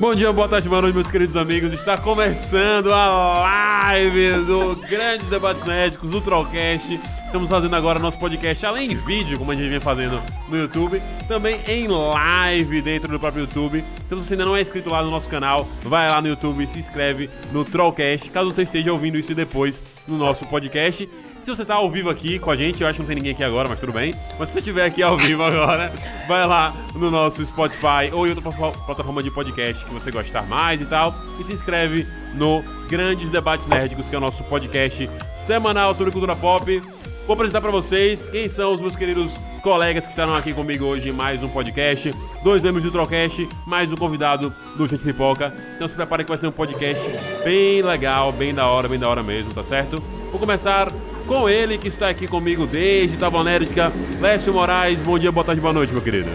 [0.00, 1.74] Bom dia, boa tarde, boa noite, meus queridos amigos.
[1.74, 6.98] Está começando a live do Grandes Debates Médicos, do Trollcast.
[7.26, 11.02] Estamos fazendo agora nosso podcast, além de vídeo, como a gente vem fazendo no YouTube,
[11.28, 13.84] também em live dentro do próprio YouTube.
[14.06, 16.64] Então, se você ainda não é inscrito lá no nosso canal, vai lá no YouTube
[16.64, 21.06] e se inscreve no Trollcast, caso você esteja ouvindo isso depois no nosso podcast.
[21.44, 23.32] Se você tá ao vivo aqui com a gente, eu acho que não tem ninguém
[23.32, 24.14] aqui agora, mas tudo bem.
[24.38, 25.90] Mas se você estiver aqui ao vivo agora,
[26.28, 28.52] vai lá no nosso Spotify ou em outra
[28.84, 31.14] plataforma de podcast que você gostar mais e tal.
[31.38, 36.36] E se inscreve no Grandes Debates Nerdicos, que é o nosso podcast semanal sobre cultura
[36.36, 36.80] pop.
[37.26, 41.08] Vou apresentar para vocês quem são os meus queridos colegas que estarão aqui comigo hoje
[41.08, 42.12] em mais um podcast.
[42.44, 45.54] Dois membros do Trocast, mais um convidado do Gente Pipoca.
[45.76, 47.08] Então se prepare que vai ser um podcast
[47.44, 50.02] bem legal, bem da hora, bem da hora mesmo, tá certo?
[50.30, 50.92] Vou começar
[51.30, 54.98] com ele que está aqui comigo desde Tabanérica, Lécio Moraes.
[54.98, 56.28] Bom dia, boa tarde, boa noite, meu querido.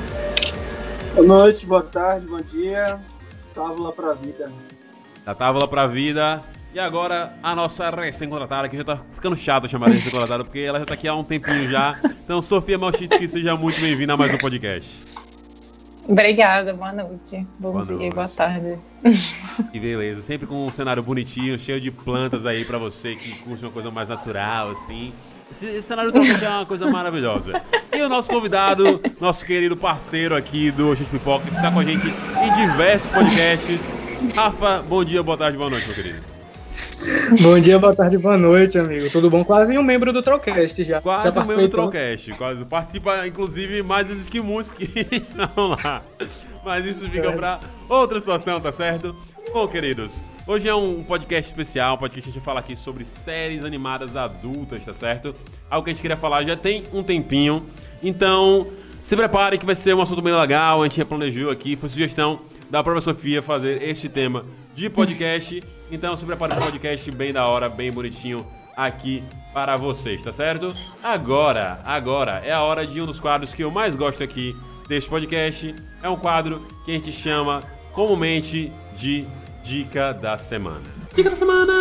[1.13, 2.97] Boa noite, boa tarde, bom dia.
[3.53, 4.49] Távola pra vida.
[5.25, 6.41] Da távola pra vida.
[6.73, 10.79] E agora a nossa recém-contratada, que já tá ficando chato chamar de recém-contratada, porque ela
[10.79, 11.99] já tá aqui há um tempinho já.
[12.23, 12.79] Então, Sofia
[13.19, 15.14] que seja muito bem-vinda a mais um podcast.
[16.07, 17.47] Obrigada, boa noite.
[17.59, 18.13] Bom boa dia, noite.
[18.13, 18.77] boa tarde.
[19.71, 23.63] Que beleza, sempre com um cenário bonitinho, cheio de plantas aí para você que curte
[23.63, 25.13] uma coisa mais natural, assim.
[25.49, 27.61] Esse, esse cenário do é uma coisa maravilhosa.
[27.93, 31.83] E o nosso convidado, nosso querido parceiro aqui do Gente Pipoca, que está com a
[31.83, 33.81] gente em diversos podcasts.
[34.35, 36.34] Rafa, bom dia, boa tarde, boa noite, meu querido.
[37.41, 39.09] Bom dia, boa tarde, boa noite, amigo.
[39.09, 39.43] Tudo bom?
[39.43, 41.01] Quase um membro do Trollcast já.
[41.01, 42.31] Quase já um membro do Trollcast.
[42.33, 42.63] Quase.
[42.63, 46.01] Participa, inclusive, mais os esquimus que estão lá.
[46.63, 47.31] Mas isso fica é.
[47.35, 49.13] pra outra situação, tá certo?
[49.51, 53.03] Bom, queridos, hoje é um podcast especial, um podcast que a gente fala aqui sobre
[53.03, 55.35] séries animadas adultas, tá certo?
[55.69, 57.67] Algo que a gente queria falar já tem um tempinho.
[58.01, 58.67] Então,
[59.03, 60.81] se prepare que vai ser um assunto bem legal.
[60.81, 62.39] A gente já planejou aqui, foi sugestão
[62.69, 64.45] da própria Sofia fazer este tema
[64.75, 65.63] de podcast.
[65.91, 68.45] Então se prepare para um podcast bem da hora, bem bonitinho
[68.75, 70.73] aqui para vocês, tá certo?
[71.01, 74.55] Agora, agora é a hora de um dos quadros que eu mais gosto aqui
[74.87, 75.73] deste podcast.
[76.03, 79.25] É um quadro que a gente chama comumente de
[79.63, 80.83] Dica da Semana.
[81.13, 81.73] Dica da Semana!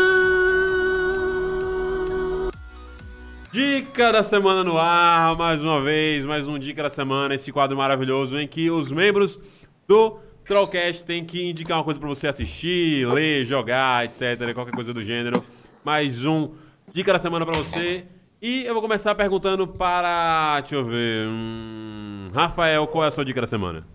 [3.54, 7.76] Dica da semana no ar, mais uma vez, mais um Dica da Semana, esse quadro
[7.76, 9.38] maravilhoso em que os membros
[9.86, 14.52] do Trollcast tem que indicar uma coisa para você assistir, ler, jogar, etc.
[14.52, 15.44] Qualquer coisa do gênero.
[15.82, 16.50] Mais um
[16.92, 18.04] dica da semana para você.
[18.42, 20.60] E eu vou começar perguntando para.
[20.60, 21.26] Deixa eu ver.
[21.28, 23.86] Hum, Rafael, qual é a sua dica da semana?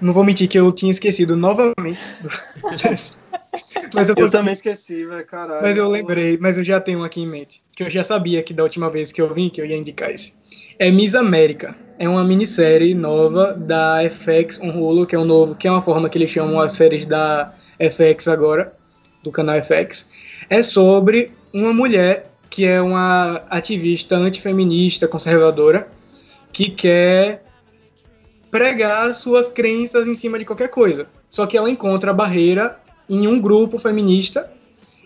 [0.00, 2.00] Não vou mentir que eu tinha esquecido novamente.
[3.94, 5.62] mas eu, eu também esqueci, velho, caralho.
[5.62, 7.62] Mas eu lembrei, mas eu já tenho um aqui em mente.
[7.74, 10.10] Que eu já sabia que da última vez que eu vim, que eu ia indicar
[10.10, 10.34] esse.
[10.78, 15.54] É Miss América é uma minissérie nova da FX on Hulu, que é um novo,
[15.54, 18.72] que é uma forma que eles chamam as séries da FX agora,
[19.22, 20.10] do canal FX.
[20.50, 25.86] É sobre uma mulher que é uma ativista antifeminista, conservadora,
[26.52, 27.44] que quer
[28.50, 31.06] pregar suas crenças em cima de qualquer coisa.
[31.30, 32.76] Só que ela encontra a barreira
[33.12, 34.50] em um grupo feminista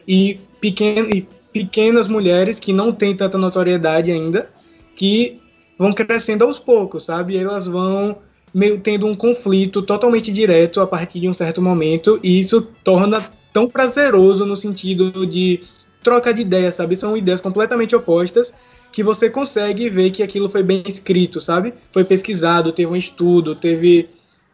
[0.06, 4.49] e, pequen e pequenas mulheres que não têm tanta notoriedade ainda,
[4.94, 5.41] que
[5.76, 7.35] vão crescendo aos poucos, sabe?
[7.35, 8.19] E elas vão
[8.55, 13.29] meio tendo um conflito totalmente direto a partir de um certo momento, e isso torna
[13.53, 15.61] tão prazeroso no sentido de
[16.00, 16.94] troca de ideias, sabe?
[16.94, 18.55] São ideias completamente opostas
[18.93, 21.75] que você consegue ver que aquilo foi bem escrito, sabe?
[21.91, 24.08] Foi pesquisado, teve um estudo, teve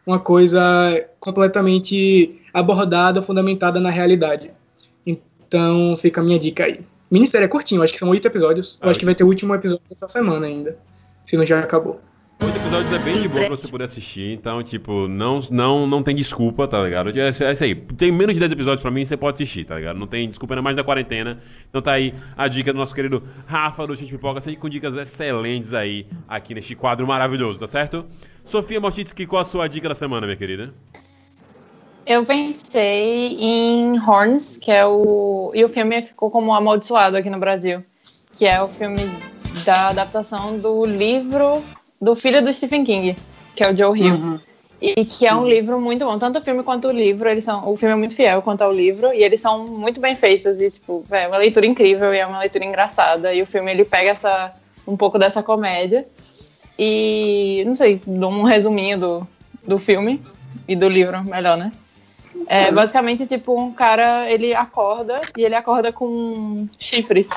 [0.07, 0.61] uma coisa
[1.19, 4.51] completamente abordada, fundamentada na realidade.
[5.05, 6.79] Então, fica a minha dica aí.
[7.09, 8.77] Minissérie é curtinho, acho que são oito episódios.
[8.81, 10.77] Ah, eu acho que vai ter o último episódio essa semana ainda
[11.25, 11.99] se não já acabou.
[12.41, 16.03] Oito episódios é bem de boa pra você poder assistir, então, tipo, não, não, não
[16.03, 17.09] tem desculpa, tá ligado?
[17.17, 17.73] É, é isso aí.
[17.75, 19.97] Tem menos de 10 episódios pra mim, você pode assistir, tá ligado?
[19.97, 21.39] Não tem desculpa, ainda mais da quarentena.
[21.69, 24.97] Então tá aí a dica do nosso querido Rafa do Gente Pipoca, sempre com dicas
[24.97, 28.05] excelentes aí, aqui neste quadro maravilhoso, tá certo?
[28.43, 30.73] Sofia Mochitsky, qual a sua dica da semana, minha querida?
[32.05, 35.51] Eu pensei em Horns, que é o.
[35.53, 37.81] E o filme ficou como amaldiçoado aqui no Brasil.
[38.37, 39.09] Que é o filme
[39.65, 41.63] da adaptação do livro
[42.01, 43.15] do filho do Stephen King,
[43.55, 44.15] que é o Joe Hill.
[44.15, 44.39] Uhum.
[44.81, 45.47] E que é um uhum.
[45.47, 46.19] livro muito bom.
[46.19, 47.71] Tanto o filme quanto o livro, eles são.
[47.71, 50.59] O filme é muito fiel quanto ao livro, e eles são muito bem feitos.
[50.59, 53.33] E, tipo, é uma leitura incrível e é uma leitura engraçada.
[53.33, 54.53] E o filme ele pega essa,
[54.85, 56.05] um pouco dessa comédia.
[56.77, 59.27] E não sei, dou um resuminho do,
[59.65, 60.21] do filme
[60.67, 61.71] e do livro, melhor, né?
[62.47, 67.29] É basicamente tipo um cara, ele acorda e ele acorda com chifres.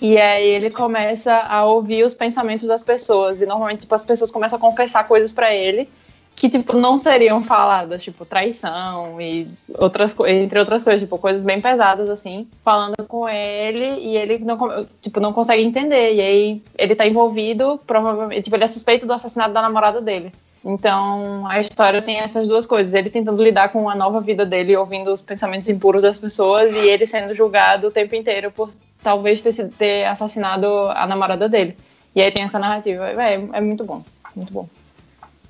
[0.00, 3.42] E aí ele começa a ouvir os pensamentos das pessoas.
[3.42, 5.88] E normalmente, tipo, as pessoas começam a confessar coisas para ele
[6.34, 9.46] que, tipo, não seriam faladas, tipo, traição e
[9.76, 14.86] outras entre outras coisas, tipo, coisas bem pesadas, assim, falando com ele e ele não,
[15.02, 16.14] tipo, não consegue entender.
[16.14, 20.32] E aí ele tá envolvido, provavelmente, tipo, ele é suspeito do assassinato da namorada dele.
[20.64, 22.92] Então, a história tem essas duas coisas.
[22.92, 26.88] Ele tentando lidar com a nova vida dele, ouvindo os pensamentos impuros das pessoas, e
[26.88, 28.70] ele sendo julgado o tempo inteiro por
[29.02, 31.76] talvez ter, ter assassinado a namorada dele.
[32.14, 33.10] E aí tem essa narrativa.
[33.10, 34.04] É, é muito bom.
[34.36, 34.68] Muito bom.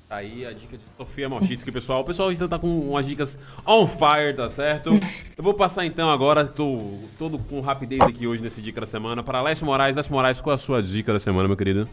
[0.07, 2.01] Tá aí a dica de Sofia Malchitsky, pessoal.
[2.01, 4.89] O pessoal ainda tá com umas dicas on fire, tá certo?
[5.37, 9.23] Eu vou passar então agora, tô todo com rapidez aqui hoje nesse Dica da Semana,
[9.23, 9.95] para Lécio Moraes.
[9.95, 11.87] Lécio Moraes, qual a sua dica da semana, meu querido?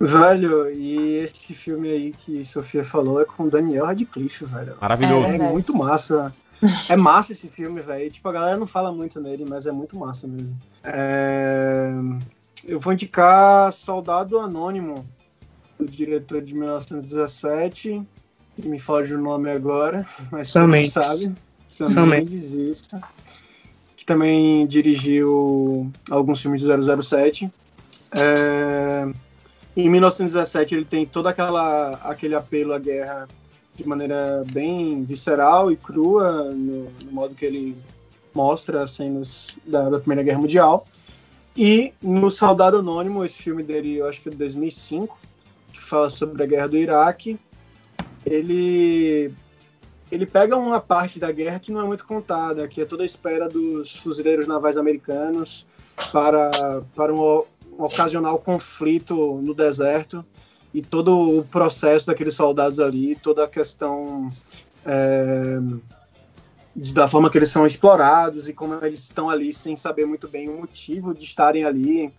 [0.00, 4.76] Velho, e esse filme aí que Sofia falou é com Daniel Radcliffe, velho.
[4.80, 5.26] Maravilhoso.
[5.26, 6.34] É, é muito massa.
[6.88, 8.10] É massa esse filme, velho.
[8.10, 10.56] Tipo, a galera não fala muito nele, mas é muito massa mesmo.
[10.82, 11.90] É...
[12.64, 15.06] Eu vou indicar Soldado Anônimo,
[15.78, 18.02] do diretor de 1917,
[18.56, 20.92] que me foge o nome agora, mas Sam Mendes.
[20.92, 21.34] sabe.
[21.68, 22.98] Sam, Sam Mendes, isso.
[23.96, 26.68] Que também dirigiu alguns filmes de
[27.02, 27.50] 007.
[28.12, 29.08] É,
[29.76, 33.28] em 1917 ele tem todo aquela, aquele apelo à guerra
[33.74, 37.76] de maneira bem visceral e crua, no, no modo que ele
[38.34, 40.86] mostra as cenas da, da Primeira Guerra Mundial.
[41.56, 45.18] E no Soldado Anônimo, esse filme dele, eu acho que é de 2005,
[45.72, 47.38] que fala sobre a guerra do Iraque,
[48.24, 49.32] ele
[50.10, 53.06] ele pega uma parte da guerra que não é muito contada, que é toda a
[53.06, 55.66] espera dos fuzileiros navais americanos
[56.12, 57.42] para, para um,
[57.78, 60.24] ocasional conflito no deserto
[60.72, 64.28] e todo o processo daqueles soldados ali, toda a questão
[64.84, 65.58] é,
[66.74, 70.48] da forma que eles são explorados e como eles estão ali sem saber muito bem
[70.48, 72.12] o motivo de estarem ali,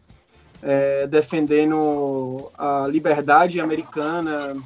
[0.61, 4.57] é, defendendo a liberdade americana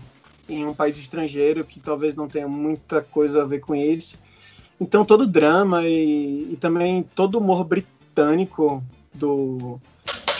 [0.47, 4.17] em um país estrangeiro que talvez não tenha muita coisa a ver com eles.
[4.79, 8.83] Então todo o drama e, e também todo o humor britânico
[9.13, 9.79] do,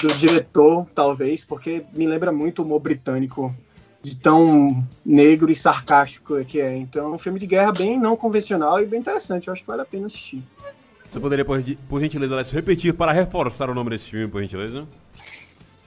[0.08, 3.54] do diretor, talvez, porque me lembra muito o humor britânico
[4.02, 6.76] de tão negro e sarcástico que é.
[6.76, 9.48] Então é um filme de guerra bem não convencional e bem interessante.
[9.48, 10.44] Eu acho que vale a pena assistir.
[11.10, 14.88] Você poderia, por, por gentileza, Alessio, repetir para reforçar o nome desse filme, por gentileza?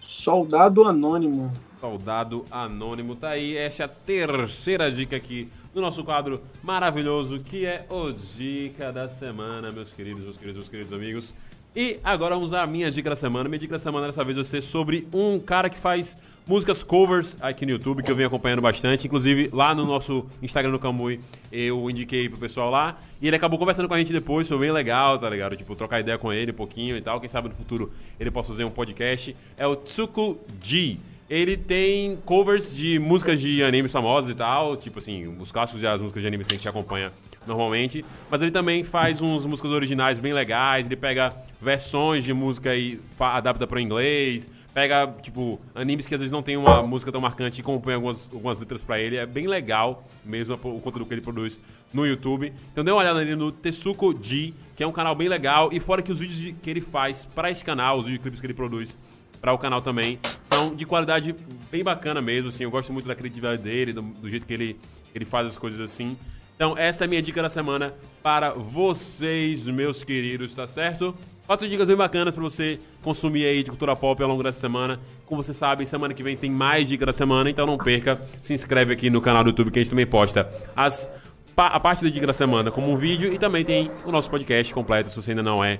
[0.00, 1.50] Soldado Anônimo.
[1.80, 3.16] Soldado Anônimo.
[3.16, 8.12] Tá aí, essa é a terceira dica aqui do nosso quadro maravilhoso, que é o
[8.12, 11.34] Dica da Semana, meus queridos, meus queridos, meus queridos amigos.
[11.76, 13.48] E agora vamos à minha dica da semana.
[13.48, 16.16] Minha dica da semana dessa vez vai ser sobre um cara que faz
[16.46, 19.08] músicas covers aqui no YouTube, que eu venho acompanhando bastante.
[19.08, 21.18] Inclusive, lá no nosso Instagram do Camui,
[21.50, 22.96] eu indiquei pro pessoal lá.
[23.20, 25.56] E ele acabou conversando com a gente depois, foi bem legal, tá ligado?
[25.56, 27.18] Tipo, trocar ideia com ele um pouquinho e tal.
[27.18, 29.34] Quem sabe no futuro ele possa fazer um podcast.
[29.56, 30.96] É o Tsuku G.
[31.28, 36.00] Ele tem covers de músicas de animes famosos e tal, tipo assim, os clássicos das
[36.00, 37.10] músicas de animes que a gente acompanha
[37.46, 38.04] normalmente.
[38.30, 43.00] Mas ele também faz uns músicas originais bem legais, ele pega versões de música e
[43.18, 47.20] adapta para o inglês, pega, tipo, animes que às vezes não tem uma música tão
[47.20, 49.16] marcante e compõe algumas, algumas letras para ele.
[49.16, 51.60] É bem legal mesmo o conteúdo que ele produz
[51.92, 52.52] no YouTube.
[52.72, 55.70] Então dê uma olhada nele no Tetsuko G, que é um canal bem legal.
[55.72, 58.54] E fora que os vídeos que ele faz para esse canal, os videoclipes que ele
[58.54, 58.98] produz
[59.40, 61.34] para o canal também, são de qualidade
[61.70, 62.64] bem bacana mesmo, assim.
[62.64, 64.78] Eu gosto muito da criatividade dele, do, do jeito que ele,
[65.14, 66.16] ele faz as coisas assim.
[66.56, 71.14] Então essa é a minha dica da semana para vocês, meus queridos, tá certo?
[71.46, 74.98] Quatro dicas bem bacanas para você consumir aí de cultura pop ao longo dessa semana.
[75.26, 78.18] Como você sabe, semana que vem tem mais dicas da semana, então não perca.
[78.40, 81.10] Se inscreve aqui no canal do YouTube que a gente também posta as,
[81.54, 84.72] a parte da dica da semana como um vídeo e também tem o nosso podcast
[84.72, 85.78] completo, se você ainda não é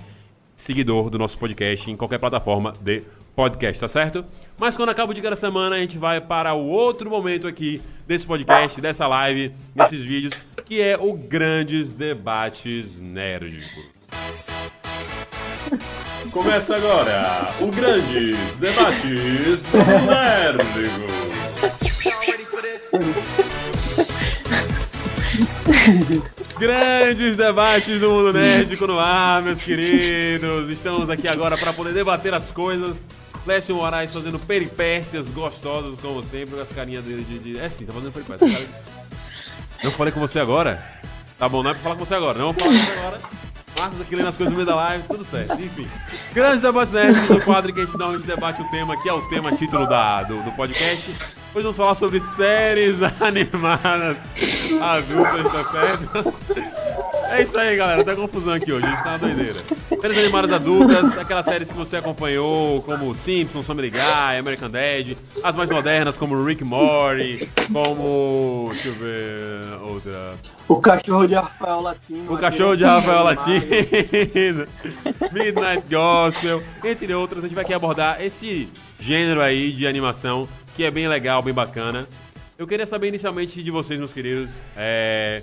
[0.55, 3.03] seguidor do nosso podcast em qualquer plataforma de
[3.35, 4.23] podcast, tá certo?
[4.59, 7.81] Mas quando acaba o Dica da Semana, a gente vai para o outro momento aqui
[8.07, 14.84] desse podcast, dessa live, desses vídeos, que é o Grandes Debates Nerdicos.
[16.33, 17.23] Começa agora
[17.61, 19.63] o Grandes Debates
[20.07, 21.15] Nerdicos.
[26.59, 30.71] Grandes debates do mundo nerdico no ar, meus queridos.
[30.71, 32.99] Estamos aqui agora para poder debater as coisas.
[33.47, 37.59] Lécio Moraes fazendo peripécias gostosas, como sempre, com as carinhas dele de, de...
[37.59, 38.53] É sim, tá fazendo peripécias.
[38.53, 38.65] Cara...
[39.85, 40.83] Não falei com você agora?
[41.39, 42.39] Tá bom, não é pra falar com você agora.
[42.39, 43.21] Não vou falar com você agora.
[43.85, 45.61] Marcos aqui lendo as coisas no meio da live, tudo certo.
[45.61, 45.87] Enfim.
[46.33, 49.21] Grandes debates nerds, o quadro que a gente normalmente debate o tema, que é o
[49.29, 51.11] tema título da, do, do podcast.
[51.11, 54.17] Hoje vamos falar sobre séries animadas
[54.81, 56.35] adultas, tá certo?
[57.31, 58.03] É isso aí, galera.
[58.03, 58.87] Tá confusão aqui hoje.
[58.87, 59.59] A gente tá uma doideira.
[60.01, 65.15] Séries animadas adultas, aquelas séries que você acompanhou, como Simpsons, Family Guy, American Dad.
[65.43, 68.71] As mais modernas, como Rick Morty, como.
[68.73, 69.83] Deixa eu ver.
[69.83, 70.35] Outra.
[70.67, 72.33] O cachorro de Rafael Latino.
[72.33, 73.61] O cachorro de Rafael Latino.
[75.33, 77.45] Midnight Gospel, entre outras.
[77.45, 78.69] A gente vai aqui abordar esse
[78.99, 82.09] gênero aí de animação que é bem legal, bem bacana.
[82.57, 85.43] Eu queria saber inicialmente de vocês, meus queridos, é...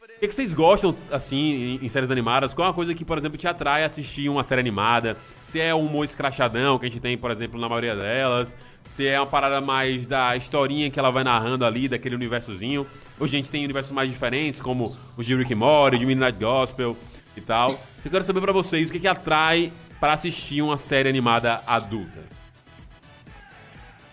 [0.00, 2.54] o que, que vocês gostam, assim, em, em séries animadas?
[2.54, 5.16] Qual é uma coisa que, por exemplo, te atrai a assistir uma série animada?
[5.42, 8.56] Se é o humor escrachadão que a gente tem, por exemplo, na maioria delas?
[8.94, 12.86] Se é uma parada mais da historinha que ela vai narrando ali, daquele universozinho?
[13.18, 14.84] Hoje a gente tem universos mais diferentes, como
[15.18, 16.96] o de Rick Morty, de Midnight Gospel
[17.36, 17.72] e tal.
[18.04, 22.22] Eu quero saber pra vocês o que, que atrai para assistir uma série animada adulta.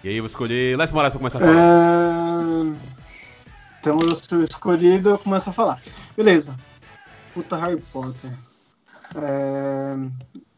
[0.04, 1.54] E aí eu vou escolher Les Moraes pra começar a falar.
[1.54, 2.92] É...
[3.80, 5.80] Então eu sou escolhido, eu começo a falar.
[6.18, 6.56] Beleza.
[7.36, 8.32] Puta Harry Potter.
[9.16, 9.96] É...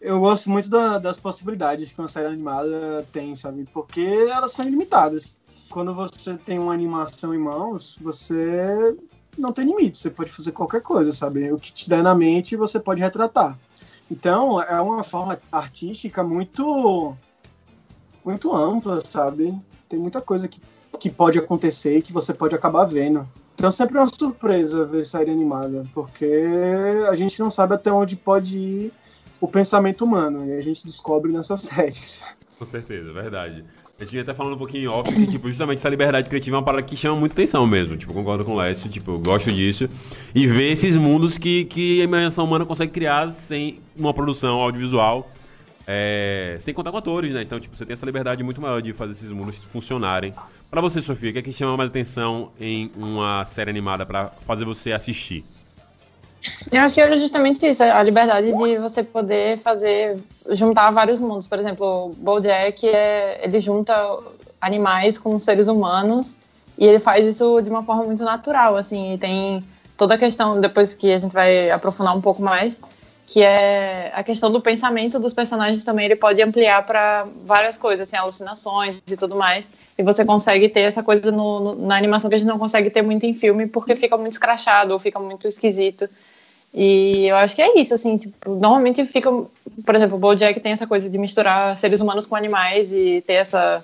[0.04, 3.66] Eu gosto muito da- das possibilidades que uma série animada tem, sabe?
[3.74, 5.38] Porque elas são ilimitadas.
[5.70, 8.98] Quando você tem uma animação em mãos, você
[9.38, 9.98] não tem limite.
[9.98, 11.50] Você pode fazer qualquer coisa, sabe?
[11.54, 13.58] O que te der na mente, você pode retratar.
[14.12, 17.16] Então, é uma forma artística muito
[18.26, 19.58] muito ampla, sabe?
[19.88, 20.60] Tem muita coisa que,
[21.00, 23.28] que pode acontecer e que você pode acabar vendo.
[23.56, 26.44] Então sempre é uma surpresa ver série animada, porque
[27.10, 28.94] a gente não sabe até onde pode ir
[29.44, 32.24] o pensamento humano, e a gente descobre nessas séries.
[32.58, 33.64] Com certeza, verdade.
[34.00, 36.60] A gente vinha até falando um pouquinho off que, tipo, justamente essa liberdade criativa é
[36.60, 37.96] uma parada que chama muita atenção mesmo.
[37.96, 39.88] Tipo, concordo com o Lécio, tipo, eu gosto disso.
[40.34, 45.30] E ver esses mundos que, que a imaginação humana consegue criar sem uma produção audiovisual.
[45.86, 47.42] é, sem contar com atores, né?
[47.42, 50.34] Então, tipo, você tem essa liberdade muito maior de fazer esses mundos funcionarem.
[50.72, 54.30] Pra você, Sofia, o que é que chama mais atenção em uma série animada pra
[54.48, 55.44] fazer você assistir?
[56.72, 60.18] Eu acho que era justamente isso, a liberdade de você poder fazer,
[60.50, 61.48] juntar vários mundos.
[61.48, 63.94] Por exemplo, o BoJack, é, ele junta
[64.60, 66.36] animais com seres humanos
[66.78, 69.64] e ele faz isso de uma forma muito natural, assim, e tem
[69.98, 72.80] toda a questão, depois que a gente vai aprofundar um pouco mais,
[73.26, 78.06] que é a questão do pensamento dos personagens também, ele pode ampliar para várias coisas,
[78.08, 82.30] assim, alucinações e tudo mais, e você consegue ter essa coisa no- no- na animação
[82.30, 85.20] que a gente não consegue ter muito em filme, porque fica muito escrachado ou fica
[85.20, 86.10] muito esquisito.
[86.74, 90.72] E eu acho que é isso, assim, tipo, normalmente fica, por exemplo, o BoJack tem
[90.72, 93.84] essa coisa de misturar seres humanos com animais e ter essa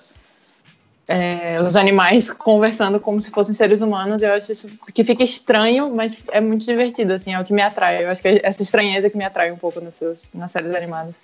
[1.10, 4.22] é, os animais conversando como se fossem seres humanos.
[4.22, 7.64] Eu acho isso que fica estranho, mas é muito divertido, assim, é o que me
[7.64, 8.06] atrai.
[8.06, 10.74] Eu acho que é essa estranheza que me atrai um pouco nas, suas, nas séries
[10.74, 11.16] animadas.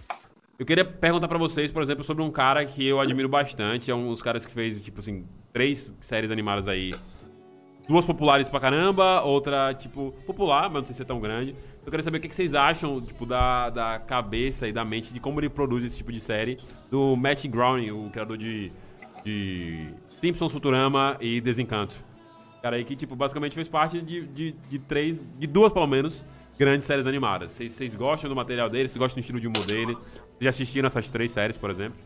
[0.57, 3.91] Eu queria perguntar pra vocês, por exemplo, sobre um cara que eu admiro bastante.
[3.91, 6.95] É um dos caras que fez, tipo assim, três séries animadas aí.
[7.87, 11.55] Duas populares pra caramba, outra, tipo, popular, mas não sei se é tão grande.
[11.85, 15.19] Eu queria saber o que vocês acham, tipo, da, da cabeça e da mente de
[15.19, 16.57] como ele produz esse tipo de série.
[16.89, 18.71] Do Matt Groening, o criador de,
[19.23, 19.89] de
[20.19, 21.95] Simpsons, Futurama e Desencanto.
[22.63, 26.25] Cara aí que, tipo, basicamente fez parte de, de, de três, de duas, pelo menos,
[26.57, 27.51] grandes séries animadas.
[27.51, 28.89] Vocês, gostam do material dele?
[28.89, 29.93] Vocês gostam do estilo de humor dele?
[29.93, 31.97] Vocês já assistiram essas três séries, por exemplo?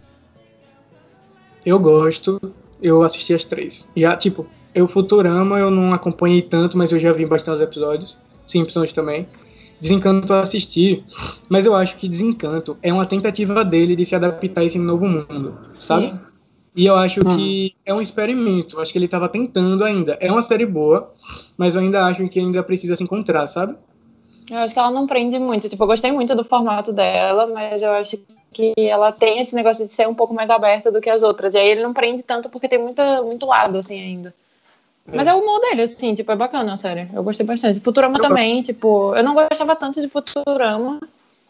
[1.65, 2.41] Eu gosto,
[2.81, 3.87] eu assisti as três.
[3.95, 4.45] E, ah, tipo,
[4.79, 8.17] eu Futurama eu não acompanhei tanto, mas eu já vi bastante episódios.
[8.47, 9.27] Simpsons também.
[9.79, 11.03] Desencanto eu assisti,
[11.47, 15.07] mas eu acho que Desencanto é uma tentativa dele de se adaptar a esse novo
[15.07, 16.07] mundo, sabe?
[16.07, 16.19] Sim.
[16.75, 18.77] E eu acho que é um experimento.
[18.77, 20.17] Eu acho que ele estava tentando ainda.
[20.21, 21.11] É uma série boa,
[21.57, 23.75] mas eu ainda acho que ainda precisa se encontrar, sabe?
[24.49, 25.67] Eu acho que ela não prende muito.
[25.67, 28.17] Tipo, eu gostei muito do formato dela, mas eu acho
[28.51, 31.53] que ela tem esse negócio de ser um pouco mais aberta do que as outras.
[31.53, 34.33] E aí ele não prende tanto porque tem muita, muito lado, assim, ainda.
[35.13, 37.07] Mas é o humor dele, assim, tipo, é bacana a série.
[37.13, 37.79] Eu gostei bastante.
[37.79, 40.99] Futurama também, tipo, eu não gostava tanto de Futurama,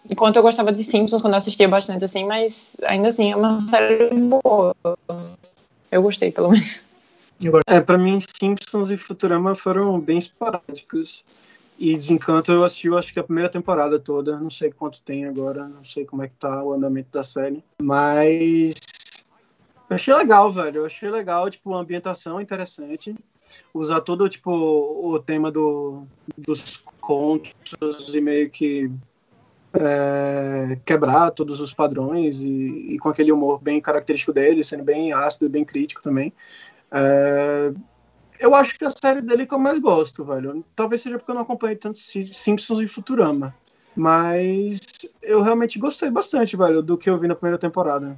[0.10, 3.60] enquanto eu gostava de Simpsons quando eu assistia bastante, assim, mas ainda assim é uma
[3.60, 4.75] série boa.
[5.92, 6.84] Eu gostei, pelo menos.
[7.68, 11.24] É, pra mim, Simpsons e Futurama foram bem esporádicos.
[11.78, 14.38] E Desencanto eu assisti, eu acho que a primeira temporada toda.
[14.38, 17.63] Não sei quanto tem agora, não sei como é que tá o andamento da série.
[17.82, 18.75] Mas.
[19.89, 20.82] Eu achei legal, velho.
[20.82, 23.16] Eu achei legal, tipo, a ambientação interessante.
[23.74, 26.03] Usar todo, tipo, o tema do,
[26.38, 27.53] dos contos
[28.13, 28.91] e meio que
[29.74, 35.13] é, quebrar todos os padrões e, e com aquele humor bem característico dele, sendo bem
[35.13, 36.34] ácido e bem crítico também.
[36.91, 37.72] É,
[38.39, 40.63] eu acho que a série dele que eu mais gosto, velho.
[40.75, 43.56] Talvez seja porque eu não acompanhei tanto Si- Simpsons e Futurama.
[43.96, 44.79] Mas
[45.22, 48.18] eu realmente gostei bastante, velho, do que eu vi na primeira temporada.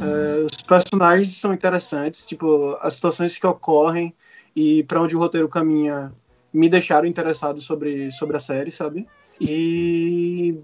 [0.00, 4.14] É, os personagens são interessantes, tipo, as situações que ocorrem
[4.54, 6.12] e para onde o roteiro caminha
[6.52, 9.06] me deixaram interessado sobre, sobre a série, sabe?
[9.40, 10.58] E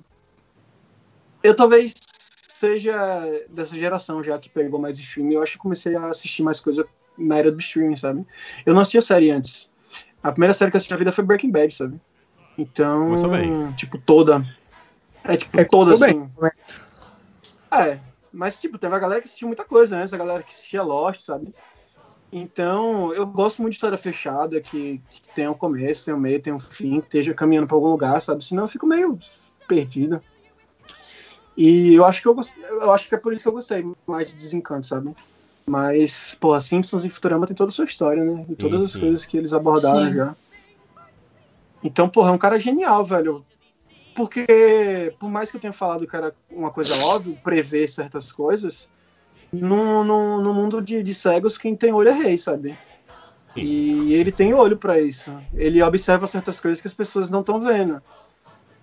[1.42, 1.95] eu talvez
[2.59, 2.97] seja
[3.49, 5.35] dessa geração já que pegou mais streaming.
[5.35, 8.26] Eu acho que comecei a assistir mais coisa na era do streaming, sabe?
[8.66, 9.71] Eu não assistia série antes.
[10.23, 12.00] A primeira série que eu assisti na vida foi Breaking Bad, sabe?
[12.57, 13.12] Então,
[13.76, 14.45] tipo, toda.
[15.25, 16.18] É, tipo, É, toda tudo assim.
[16.18, 16.52] bem.
[17.71, 18.00] É,
[18.33, 20.04] mas tipo, teve a galera que assistiu muita coisa, né?
[20.04, 21.54] Essa galera que assistia Lost, sabe?
[22.30, 26.40] Então, eu gosto muito de história fechada, que, que tenha um começo, tenha um meio,
[26.40, 28.44] tenha um fim, que esteja caminhando para algum lugar, sabe?
[28.44, 29.18] Senão eu fico meio
[29.66, 30.20] perdido.
[31.56, 32.54] E eu acho que eu, gost...
[32.56, 35.14] eu acho que é por isso que eu gostei mais de Desencanto, sabe?
[35.66, 38.47] Mas, pô, Simpsons e Futurama tem toda a sua história, né?
[38.49, 39.00] E todas as sim.
[39.00, 40.16] coisas que eles abordaram Sim.
[40.16, 40.37] já.
[41.82, 43.44] Então, porra, é um cara genial, velho.
[44.14, 48.88] Porque, por mais que eu tenha falado que era uma coisa óbvia, prever certas coisas,
[49.52, 52.76] no, no, no mundo de, de cegos, quem tem olho é rei, sabe?
[53.56, 55.32] E ele tem olho pra isso.
[55.54, 58.02] Ele observa certas coisas que as pessoas não estão vendo.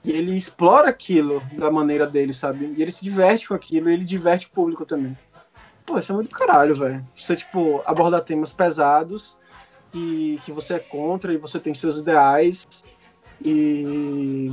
[0.04, 2.74] E ele explora aquilo da maneira dele, sabe?
[2.78, 5.18] E ele se diverte com aquilo, e ele diverte o público também.
[5.86, 7.08] Pô, isso é muito caralho, velho.
[7.16, 9.38] Você, tipo, abordar temas pesados
[9.94, 12.66] e que você é contra e você tem seus ideais
[13.44, 14.52] e,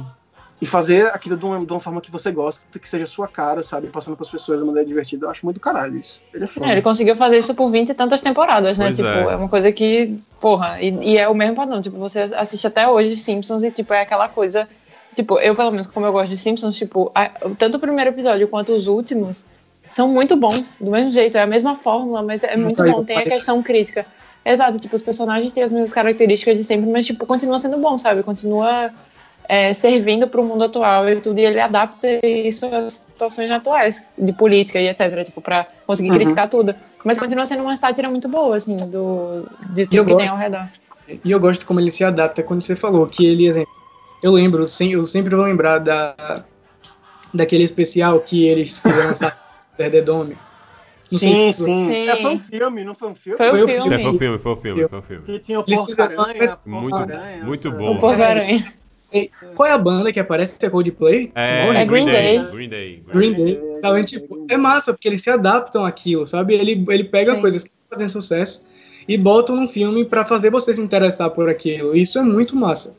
[0.63, 3.27] e fazer aquilo de uma, de uma forma que você gosta, que seja a sua
[3.27, 3.89] cara, sabe?
[3.89, 5.27] Passando pras pessoas de maneira divertida.
[5.27, 6.23] Eu acho muito caralho isso.
[6.33, 6.69] Ele é foda.
[6.69, 8.85] É, ele conseguiu fazer isso por 20 e tantas temporadas, né?
[8.85, 9.23] Pois tipo, é.
[9.33, 9.37] é.
[9.37, 11.81] uma coisa que, porra, e, e é o mesmo padrão.
[11.81, 14.69] Tipo, você assiste até hoje Simpsons e, tipo, é aquela coisa.
[15.17, 18.47] Tipo, eu, pelo menos, como eu gosto de Simpsons, tipo, a- tanto o primeiro episódio
[18.47, 19.45] quanto os últimos
[19.91, 23.05] são muito bons, do mesmo jeito, é a mesma fórmula, mas é muito vai- bom.
[23.05, 24.07] Tem a questão crítica.
[24.45, 27.99] Exato, tipo, os personagens têm as mesmas características de sempre, mas, tipo, continua sendo bom,
[27.99, 28.23] sabe?
[28.23, 28.93] Continua
[29.49, 34.05] é, servindo para o mundo atual e tudo, e ele adapta isso às situações atuais,
[34.17, 36.17] de política e etc, tipo, para conseguir Uhum.
[36.17, 36.75] criticar tudo.
[37.05, 40.31] Mas continua sendo uma sátira muito boa, assim, do, de eu tudo que tem gosto.
[40.33, 40.69] ao redor.
[41.25, 43.73] E eu gosto como ele se adapta quando você falou que ele, exemplo,
[44.23, 46.15] eu lembro, eu sempre vou lembrar da
[47.35, 49.37] daquele especial que eles fizeram essa
[49.77, 50.37] The Dome.
[51.11, 51.87] Não sei sim, se sim.
[51.89, 52.09] Sim.
[52.09, 53.37] É, foi um filme, não foi um filme?
[53.37, 53.83] Foi Foi o filme.
[53.85, 55.23] Isso aí foi o filme, foi o filme, foi o filme.
[55.25, 57.07] Que tinha o Porco-Aranha, Muito-
[57.45, 57.97] muito bom.
[57.97, 58.73] O Porco-Aranha.
[59.55, 60.57] Qual é a banda que aparece?
[60.63, 61.27] É Coldplay?
[61.27, 61.79] Que É, morre?
[61.79, 62.47] É Green Day.
[62.51, 63.03] Green Day.
[63.13, 63.61] Green Day.
[63.79, 66.55] Então, tipo, é massa, porque eles se adaptam àquilo, sabe?
[66.55, 67.41] Ele, ele pega Sim.
[67.41, 68.65] coisas que estão fazendo sucesso
[69.07, 71.95] e botam num filme pra fazer você se interessar por aquilo.
[71.97, 72.95] Isso é muito massa.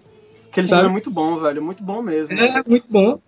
[0.51, 0.81] Aquele Sabe?
[0.81, 1.61] filme é muito bom, velho.
[1.63, 2.37] Muito bom mesmo.
[2.37, 3.19] É muito bom.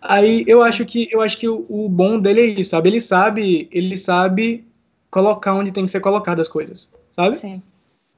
[0.00, 2.88] Aí eu acho que eu acho que o, o bom dele é isso, sabe?
[2.88, 4.64] Ele sabe, ele sabe
[5.08, 7.36] colocar onde tem que ser colocado as coisas, sabe?
[7.36, 7.62] Sim.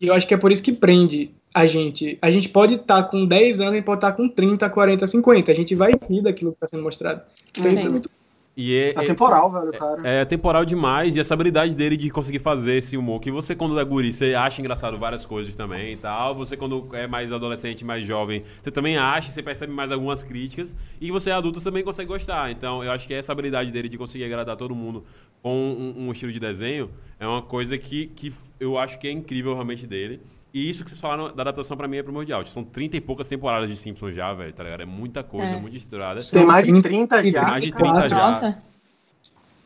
[0.01, 2.19] E eu acho que é por isso que prende a gente.
[2.21, 5.53] A gente pode estar com 10 anos e pode estar com 30, 40, 50.
[5.53, 7.23] A gente vai rir daquilo que está sendo mostrado.
[7.57, 8.11] Então isso é muito
[8.57, 10.03] E é, é- Atemporal, velho, cara.
[10.07, 13.79] É temporal demais e essa habilidade dele de conseguir fazer esse humor que você quando
[13.79, 16.35] é guri, você acha engraçado várias coisas também e tal.
[16.35, 20.75] Você quando é mais adolescente, mais jovem, você também acha, você percebe mais algumas críticas
[21.01, 22.51] e você adulto você também consegue gostar.
[22.51, 25.05] Então eu acho que essa habilidade dele de conseguir agradar todo mundo
[25.41, 26.91] com um, um estilo de desenho
[27.21, 30.21] é uma coisa que, que eu acho que é incrível realmente dele.
[30.55, 32.45] E isso que vocês falaram da adaptação pra mim é primordial.
[32.45, 34.83] São 30 e poucas temporadas de Simpsons já, velho, tá ligado?
[34.83, 35.61] É muita coisa, É.
[35.61, 36.21] muito misturada.
[36.31, 37.43] Tem mais de 30 30 já.
[37.43, 37.93] Mais de cara.
[37.93, 38.17] 30 já.
[38.19, 38.63] Nossa.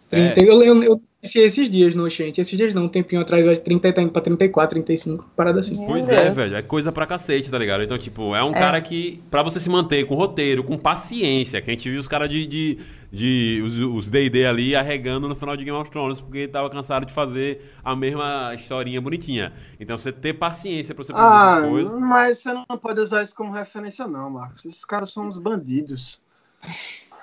[0.09, 0.41] 30.
[0.43, 3.61] Eu, eu, eu esses dias no gente, esses dias não, um tempinho atrás, eu acho
[3.61, 5.85] que 30 tá indo pra 34, 35, parada assim.
[5.85, 6.55] Pois é, velho.
[6.57, 7.83] É coisa pra cacete, tá ligado?
[7.83, 8.59] Então, tipo, é um É.
[8.59, 12.07] cara que, pra você se manter com roteiro, com paciência, que a gente viu os
[12.07, 12.79] caras de, de,
[13.13, 13.61] de.
[13.67, 17.13] os- Os DD ali arregando no final de Game of Thrones, porque tava cansado de
[17.13, 19.53] fazer a mesma historinha bonitinha.
[19.81, 21.95] Então, você ter paciência pra você produzir Ah, essas coisas.
[22.01, 24.65] mas você não pode usar isso como referência, não, Marcos.
[24.65, 26.21] Esses caras são uns bandidos.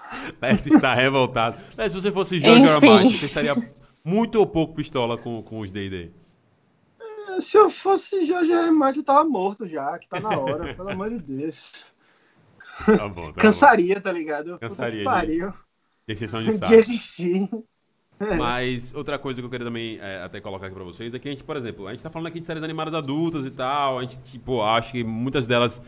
[0.42, 1.58] Leste está revoltado.
[1.78, 2.38] Leste, se você fosse.
[2.38, 2.86] Enfim.
[2.86, 3.56] Martin, você estaria
[4.04, 6.12] muito ou pouco pistola com, com os DD.
[7.40, 8.72] Se eu fosse Jorge R.
[8.72, 11.88] Martin, eu tava morto já, que tá na hora, pelo amor de Deus.
[12.86, 14.58] Tá bom, tá Cansaria, tá ligado?
[14.60, 15.48] Cansaria Puta que Pariu.
[15.48, 15.58] bom.
[16.08, 16.68] Exceção de saco.
[16.68, 17.50] De existir.
[18.38, 21.28] Mas outra coisa que eu queria também é, até colocar aqui pra vocês é que
[21.28, 24.00] a gente, por exemplo, a gente tá falando aqui de séries animadas adultas e tal,
[24.00, 25.82] a gente, tipo, acho que muitas delas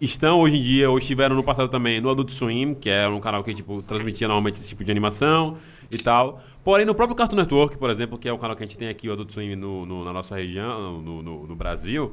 [0.00, 3.20] estão hoje em dia, ou estiveram no passado também, no Adult Swim, que é um
[3.20, 5.56] canal que, tipo, transmitia normalmente esse tipo de animação
[5.90, 6.42] e tal.
[6.62, 8.88] Porém, no próprio Cartoon Network, por exemplo, que é o canal que a gente tem
[8.88, 12.12] aqui, o Adult Swim, no, no- na nossa região, no, no- no Brasil,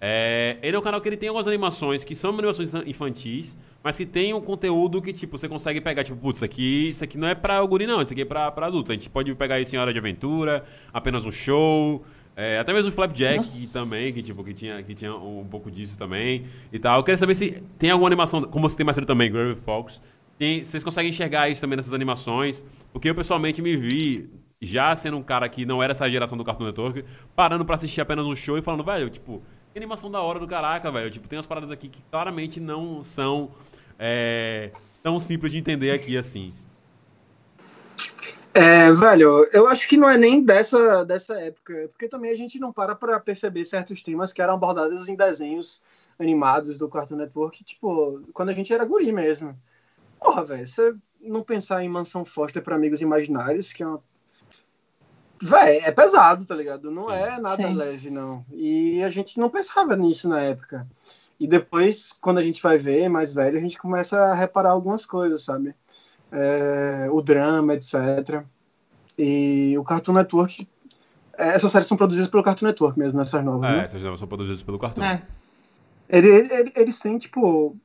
[0.00, 3.96] é, ele é um canal que ele tem algumas animações que são animações infantis, mas
[3.96, 7.16] que tem um conteúdo que, tipo, você consegue pegar, tipo, putz, isso aqui, isso aqui
[7.16, 8.90] não é pra guri, não, isso aqui é pra, pra adulto.
[8.92, 12.90] A gente pode pegar isso em Hora de Aventura, apenas um show, é, até mesmo
[12.90, 13.72] o Flapjack Nossa.
[13.72, 16.98] também, que, tipo, que tinha, que tinha um pouco disso também e tal.
[16.98, 20.00] Eu queria saber se tem alguma animação, como você tem mais cedo também, Gravity Fox,
[20.38, 22.64] tem, vocês conseguem enxergar isso também nessas animações?
[22.92, 26.44] Porque eu pessoalmente me vi, já sendo um cara que não era essa geração do
[26.44, 27.04] Cartoon Network,
[27.36, 29.42] parando pra assistir apenas um show e falando, velho, tipo,
[29.72, 31.10] Que animação da hora do caraca, velho.
[31.10, 33.50] Tipo, tem umas paradas aqui que claramente não são
[33.98, 34.70] é,
[35.02, 36.52] tão simples de entender aqui assim.
[38.54, 42.58] É, velho, eu acho que não é nem dessa, dessa época, porque também a gente
[42.58, 45.82] não para pra perceber certos temas que eram abordados em desenhos
[46.18, 49.58] animados do Cartoon Network, tipo, quando a gente era guri mesmo.
[50.20, 54.02] Porra, velho, você não pensar em Mansão Foster para Amigos Imaginários, que é uma.
[55.40, 56.90] Véi, é pesado, tá ligado?
[56.90, 57.74] Não é nada Sim.
[57.74, 58.44] leve, não.
[58.52, 60.86] E a gente não pensava nisso na época.
[61.40, 65.04] E depois, quando a gente vai ver mais velho, a gente começa a reparar algumas
[65.04, 65.74] coisas, sabe?
[66.32, 68.42] É, o drama, etc.
[69.18, 70.66] E o Cartoon Network.
[71.36, 73.70] é, Essas séries são produzidas pelo Cartoon Network mesmo, essas novas.
[73.70, 73.84] É, né?
[73.84, 75.04] essas novas são produzidas pelo cartão.
[75.04, 75.22] É.
[76.08, 77.76] Ele, ele, ele- eles têm, tipo.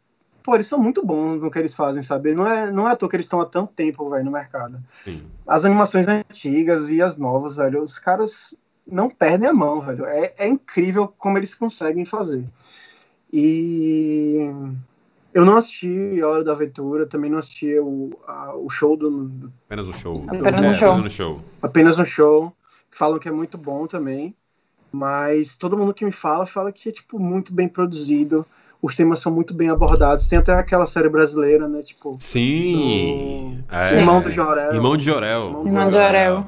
[0.44, 2.34] Pô, eles são muito bons no que eles fazem, sabe?
[2.34, 4.82] Não é, não é à toa que eles estão há tanto tempo, velho, no mercado.
[5.04, 5.26] Sim.
[5.46, 8.56] As animações antigas e as novas, velho, os caras
[8.90, 10.06] não perdem a mão, velho.
[10.06, 12.46] É, é incrível como eles conseguem fazer.
[13.34, 14.50] E
[15.38, 19.10] eu não assisti A Hora da Aventura, também não assisti o, a- o show do,
[19.26, 20.23] do- Apenas o show.
[20.28, 20.88] Apenas É, um show.
[20.89, 21.41] Apenas no show.
[21.62, 22.54] apenas um show,
[22.91, 24.36] que falam que é muito bom também.
[24.91, 28.45] Mas todo mundo que me fala, fala que é, tipo, muito bem produzido.
[28.82, 30.28] Os temas são muito bem abordados.
[30.28, 31.82] Tem até aquela série brasileira, né?
[31.84, 33.63] Tipo, Sim.
[33.67, 33.95] do É.
[33.95, 34.73] Irmão do Jorel.
[34.73, 35.45] Irmão de Jorel.
[35.47, 36.45] Irmão de Irmão de Jorel.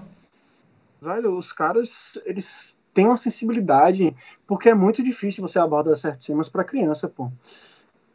[1.02, 4.15] Velho, os caras, eles têm uma sensibilidade,
[4.47, 7.32] porque é muito difícil você abordar certos temas para criança, pô.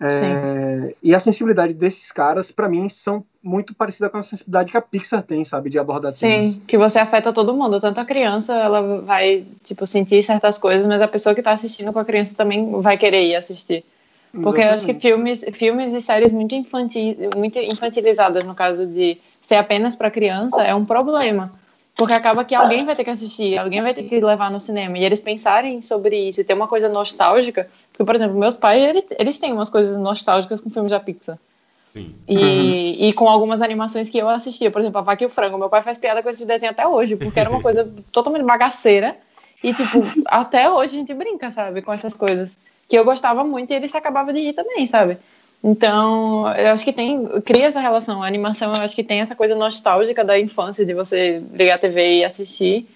[0.01, 4.77] É, e a sensibilidade desses caras, pra mim, são muito parecida com a sensibilidade que
[4.77, 5.71] a Pixar tem, sabe?
[5.71, 6.47] De abordar temas.
[6.47, 7.81] Sim, que você afeta todo mundo.
[7.81, 11.93] Tanto a criança, ela vai, tipo, sentir certas coisas, mas a pessoa que tá assistindo
[11.93, 13.85] com a criança também vai querer ir assistir.
[14.43, 15.01] Porque eu acho que Exatamente.
[15.01, 20.63] filmes, filmes e séries muito, infantil, muito infantilizadas, no caso de ser apenas para criança,
[20.65, 21.53] é um problema.
[21.97, 24.99] Porque acaba que alguém vai ter que assistir, alguém vai ter que levar no cinema.
[24.99, 27.69] E eles pensarem sobre isso e ter uma coisa nostálgica.
[27.95, 31.39] Porque, por exemplo, meus pais, eles, eles têm umas coisas nostálgicas com filmes da Pixar.
[31.93, 32.13] Sim.
[32.27, 34.69] E, e com algumas animações que eu assistia.
[34.69, 35.57] Por exemplo, a Vaca e o Frango.
[35.57, 39.17] Meu pai faz piada com esse desenho até hoje, porque era uma coisa totalmente bagaceira.
[39.63, 42.51] E, tipo, até hoje a gente brinca, sabe, com essas coisas.
[42.89, 45.17] Que eu gostava muito e ele se acabava de rir também, sabe?
[45.63, 47.27] Então, eu acho que tem.
[47.43, 48.25] Cria essa relação.
[48.25, 51.79] A animação, eu acho que tem essa coisa nostálgica da infância, de você ligar a
[51.79, 52.89] TV e assistir.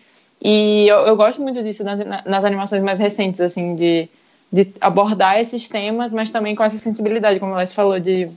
[0.42, 4.08] E eu, eu gosto muito disso nas, nas animações mais recentes, assim, de,
[4.52, 8.30] de abordar esses temas, mas também com essa sensibilidade, como a falou, de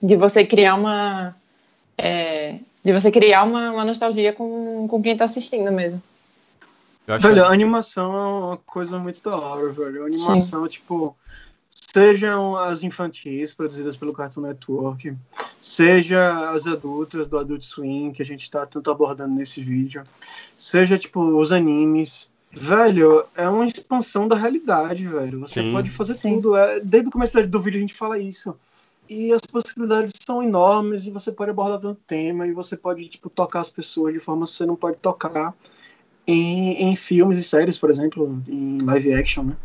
[0.00, 1.34] de você criar uma
[1.96, 6.00] é, de você criar uma, uma nostalgia com, com quem tá assistindo mesmo.
[7.06, 10.04] Velho, que- a animação é uma coisa muito da hora, velho.
[10.04, 11.16] A animação, tipo,
[11.70, 15.16] sejam as infantis produzidas pelo Cartoon Network,
[15.60, 20.04] seja as adultas do Adult Swim, que a gente tá tanto abordando nesse vídeo,
[20.56, 22.30] seja, tipo, os animes.
[22.50, 25.40] Velho, é uma expansão da realidade, velho.
[25.40, 25.72] Você Sim.
[25.72, 26.36] pode fazer Sim.
[26.36, 26.56] tudo.
[26.56, 28.54] É, desde o começo do vídeo a gente fala isso.
[29.08, 33.30] E as possibilidades são enormes e você pode abordar tanto tema e você pode, tipo,
[33.30, 35.54] tocar as pessoas de forma que você não pode tocar
[36.26, 39.56] em, em filmes e séries, por exemplo, em live action, né?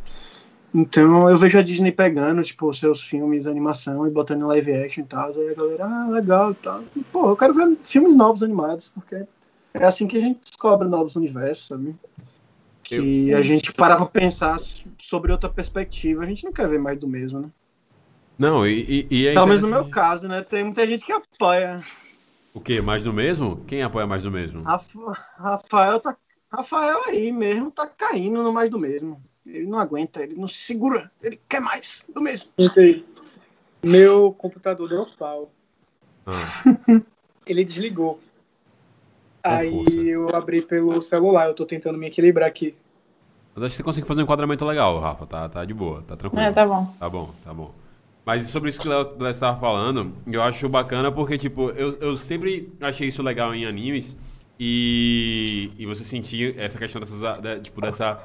[0.74, 4.74] Então eu vejo a Disney pegando, tipo, os seus filmes, animação e botando em live
[4.74, 5.30] action e tal.
[5.30, 6.84] Aí a galera, ah, legal e tal.
[6.96, 9.26] E, pô, eu quero ver filmes novos animados, porque
[9.74, 11.96] é assim que a gente descobre novos universos, sabe?
[13.01, 14.58] Que a gente parar pra pensar
[15.01, 16.23] sobre outra perspectiva.
[16.23, 17.49] A gente não quer ver mais do mesmo, né?
[18.38, 20.41] Não, e, e, e é Pelo menos no meu caso, né?
[20.41, 21.82] Tem muita gente que apoia.
[22.53, 22.82] O quê?
[22.82, 23.63] Mais do mesmo?
[23.67, 24.63] Quem apoia mais do mesmo?
[24.63, 26.17] Rafa- Rafael tá.
[26.51, 29.23] Rafael aí mesmo tá caindo no mais do mesmo.
[29.45, 32.51] Ele não aguenta, ele não se segura, ele quer mais do mesmo.
[33.84, 35.51] Meu computador deu pau.
[36.25, 36.63] Ah,
[37.45, 38.21] Ele desligou.
[39.43, 39.99] Com Aí força.
[39.99, 42.73] eu abri pelo celular, eu tô tentando me equilibrar aqui.
[43.56, 45.26] Mas acho que você consegue fazer um enquadramento legal, Rafa.
[45.26, 46.44] Tá, tá de boa, tá tranquilo.
[46.44, 46.86] É, tá bom.
[47.00, 47.72] Tá bom, tá bom.
[48.26, 52.16] Mas sobre isso que o Léo estava falando, eu acho bacana porque, tipo, eu, eu
[52.16, 54.18] sempre achei isso legal em animes
[54.58, 58.20] e, e você sentir essa questão dessas, da- tipo, dessa,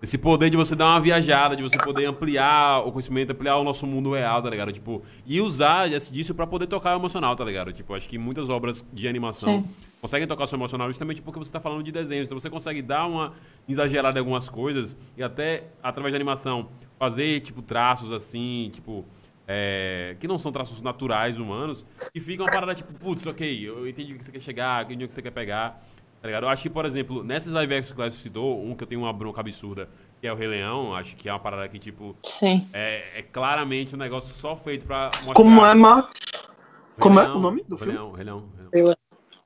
[0.00, 3.64] desse poder de você dar uma viajada, de você poder ampliar o conhecimento, ampliar o
[3.64, 4.72] nosso mundo real, tá ligado?
[4.72, 7.72] Tipo, e usar disso pra poder tocar o emocional, tá ligado?
[7.72, 9.70] Tipo, acho que muitas obras de animação Sim.
[10.00, 12.28] Conseguem tocar o seu emocional justamente porque você tá falando de desenhos.
[12.28, 13.34] Então você consegue dar uma
[13.68, 19.04] exagerada em algumas coisas e até, através da animação, fazer, tipo, traços assim, tipo,
[19.46, 21.84] é, que não são traços naturais humanos,
[22.14, 25.04] e fica uma parada tipo, putz, ok, eu entendi o que você quer chegar, entendi
[25.04, 25.82] o que você quer pegar,
[26.20, 26.42] tá ligado?
[26.42, 28.88] Eu acho que, por exemplo, nessas live action que o Cláudio citou, um que eu
[28.88, 29.88] tenho uma bronca absurda,
[30.20, 32.68] que é o Rei Leão, acho que é uma parada que, tipo, Sim.
[32.72, 35.34] é, é claramente um negócio só feito pra mostrar...
[35.34, 36.18] Como é, Marcos?
[36.98, 37.98] Como é Leão, o nome do Rei filme?
[37.98, 38.94] Leão, Rei Leão, Rei Leão.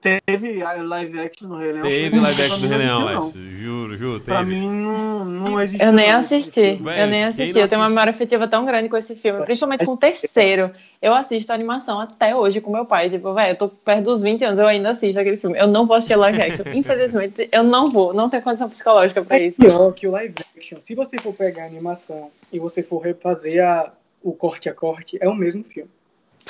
[0.02, 1.86] Teve live action no Rei Leão.
[1.86, 3.32] Teve live action do Rei Leão.
[3.52, 4.50] Juro, juro, Pra teve.
[4.56, 5.86] mim não, não existiu.
[5.86, 6.18] Eu nem não.
[6.18, 7.56] assisti, eu nem assisti.
[7.56, 10.72] Eu tenho uma memória afetiva tão grande com esse filme, principalmente com o terceiro.
[11.00, 13.08] Eu assisto animação até hoje com meu pai.
[13.10, 15.56] Tipo, velho, eu tô perto dos 20 anos, eu ainda assisto aquele filme.
[15.56, 16.64] Eu não vou assistir live action.
[16.74, 18.12] Infelizmente, eu não vou.
[18.12, 19.60] Não tenho condição psicológica pra É isso.
[19.60, 20.78] pior que o live action.
[20.84, 25.16] Se você for pegar a animação e você for refazer a, o corte a corte,
[25.20, 25.88] é o mesmo filme.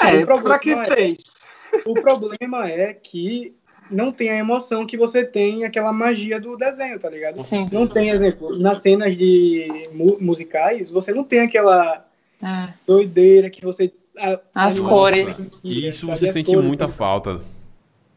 [0.03, 1.42] É, pra que é- fez?
[1.87, 3.55] O problema é que
[3.91, 7.43] não tem a emoção que você tem, aquela magia do desenho, tá ligado?
[7.43, 7.69] Sim.
[7.73, 12.07] Não tem, exemplo, nas cenas de mu- musicais, você não tem aquela
[12.43, 12.69] É.
[12.87, 13.93] doideira que você.
[14.17, 15.31] a- a As animação cores.
[15.35, 16.93] sentia, Isso você sente cores, muita né?
[16.93, 17.41] falta.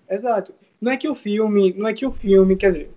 [0.10, 0.54] Exato.
[0.80, 2.92] Não é que o filme, não é que o filme, quer dizer,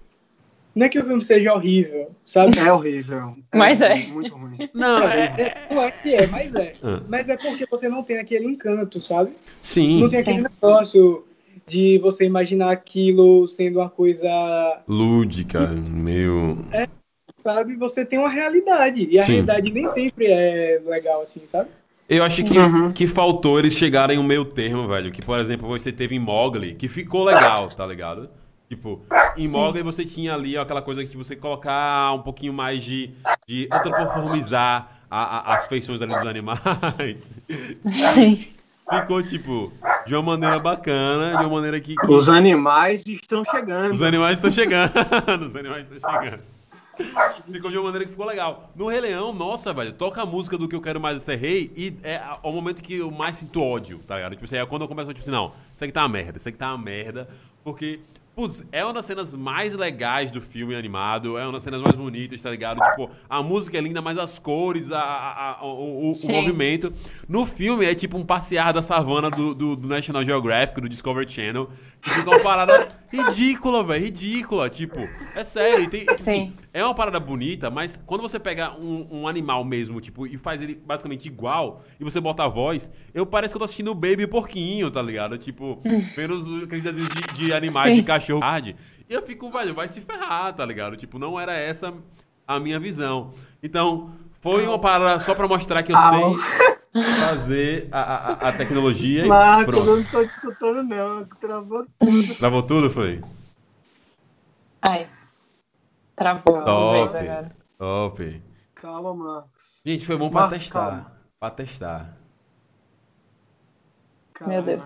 [0.79, 2.57] não é que o filme seja horrível, sabe?
[2.57, 3.35] É horrível.
[3.53, 3.97] Mas é.
[4.07, 4.57] Muito ruim.
[4.73, 5.25] Não, é.
[5.37, 6.75] É, não é que é, mas é.
[6.85, 7.01] Ah.
[7.09, 9.31] Mas é porque você não tem aquele encanto, sabe?
[9.31, 10.09] Não Sim.
[10.09, 11.25] tem aquele negócio
[11.67, 14.29] de você imaginar aquilo sendo uma coisa,
[14.87, 16.65] Lúdica, meio.
[17.39, 17.75] sabe?
[17.75, 19.09] Você tem uma realidade.
[19.11, 19.33] E a Sim.
[19.33, 21.71] realidade nem sempre é legal assim, sabe?
[22.09, 22.93] Eu acho que, Uhum.
[22.93, 25.11] que faltou eles chegarem em um meio termo, velho.
[25.11, 28.31] Que, por exemplo, você teve em Mogli, que ficou legal, tá ligado?
[28.69, 29.01] Tipo,
[29.37, 33.11] em Mogli você tinha ali ó, aquela coisa que você colocar um pouquinho mais de,
[33.47, 37.33] de antropoformizar a- a- as feições ali dos animais.
[38.15, 38.47] Sim.
[38.91, 39.71] Ficou, tipo,
[40.07, 44.03] de uma maneira bacana, de uma maneira que, que Os animais estão os chegando.
[44.03, 44.93] animais estão chegando.
[45.47, 46.43] os animais estão chegando.
[47.53, 48.71] Ficou de uma maneira que ficou legal.
[48.75, 51.37] No Rei Leão, nossa, velho, toca a música do que eu quero mais é ser
[51.37, 54.33] rei e é o momento que eu mais sinto ódio, tá ligado?
[54.33, 56.49] Tipo assim, é quando eu começo, tipo assim, não, isso aqui tá uma merda, isso
[56.49, 57.29] aqui tá uma merda,
[57.63, 58.01] porque,
[58.39, 61.97] putz, é uma das cenas mais legais do filme animado, é uma das cenas mais
[61.97, 62.81] bonitas, tá ligado?
[62.81, 66.93] Tipo, a música é linda, mas as cores, a, a- a- o, o- movimento.
[67.29, 71.29] No filme é tipo um passear da savana do, do- do National Geographic, do Discovery
[71.29, 71.69] Channel,
[72.01, 74.99] que fica uma parada ridícula, velho, ridícula, tipo,
[75.35, 76.53] é sério, tem, tipo assim, Sim.
[76.79, 80.63] É uma parada bonita, mas quando você pega um, um animal mesmo, tipo, e faz
[80.63, 83.95] ele basicamente igual, e você bota a voz, eu parece que eu tô assistindo o
[83.95, 85.37] Baby Porquinho, tá ligado?
[85.37, 85.81] Tipo,
[86.15, 88.01] vendo os, aqueles desenhos de, de animais, Sim.
[88.01, 88.43] de cachorro.
[89.09, 90.97] E eu fico, velho, vai se ferrar, tá ligado?
[90.97, 91.93] Tipo, não era essa
[92.47, 93.31] a minha visão.
[93.63, 96.37] Então, foi uma parada só pra mostrar que eu Au.
[96.37, 96.69] sei
[97.21, 101.25] fazer a, a, a tecnologia e Marcos, eu não tô te escutando, não.
[101.25, 102.35] Travou tudo.
[102.37, 103.21] Travou tudo, foi?
[104.81, 105.07] Ai.
[106.19, 106.63] Travou.
[106.65, 107.13] Top.
[107.79, 108.43] Top.
[108.75, 109.81] Calma, Marcos.
[109.85, 110.81] Gente, foi bom pra Marcos, testar.
[110.91, 111.13] calma.
[111.39, 112.17] Pra testar.
[114.35, 114.55] Calma.
[114.55, 114.83] Meu Deus.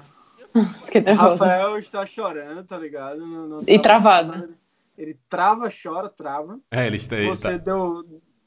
[0.85, 1.45] Fiquei nervosa.
[1.47, 3.21] Rafael está chorando, tá ligado?
[3.27, 4.55] Não- não E tá- travado.
[4.97, 6.59] Ele trava, chora, trava.
[6.71, 7.29] É, eles têm.
[7.29, 7.57] Você Tá.
[7.64, 8.05] deu,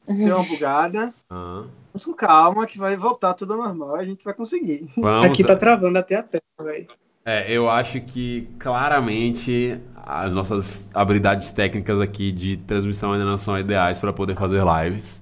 [0.07, 1.13] deu uma bugada.
[1.29, 1.67] Aham.
[1.91, 3.95] Vamos com calma, que vai voltar tudo ao normal.
[3.95, 4.87] A gente vai conseguir.
[4.97, 5.25] Vamos.
[5.31, 6.87] Aqui tá travando até a tela, velho.
[7.23, 13.57] É, eu acho que claramente as nossas habilidades técnicas aqui de transmissão ainda não são
[13.57, 15.21] ideais para poder fazer lives.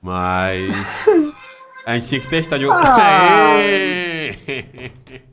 [0.00, 0.74] Mas
[1.84, 3.58] a gente tinha que testar de Ah.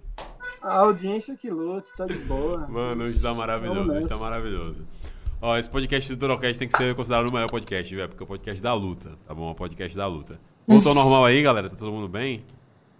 [0.62, 2.68] A audiência que luta, tá de boa.
[2.68, 4.86] Mano, hoje tá maravilhoso, hoje tá maravilhoso.
[5.42, 8.26] Ó, esse podcast do Turocast tem que ser considerado o maior podcast, velho, porque é
[8.26, 9.48] o podcast da luta, tá bom?
[9.48, 10.38] É o podcast da luta.
[10.68, 11.70] Voltou ao normal aí, galera?
[11.70, 12.44] Tá todo mundo bem?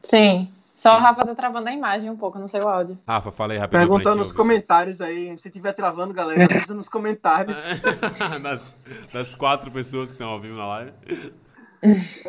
[0.02, 0.48] Sim.
[0.80, 2.98] Só o Rafa tá travando a imagem um pouco, não sei o áudio.
[3.06, 3.82] Rafa, fala aí rapidinho.
[3.86, 4.38] Perguntando nos ouvir.
[4.38, 5.38] comentários aí.
[5.38, 7.58] Se tiver travando, galera, avisa nos comentários.
[8.42, 8.74] das,
[9.12, 10.92] das quatro pessoas que estão ao vivo na live.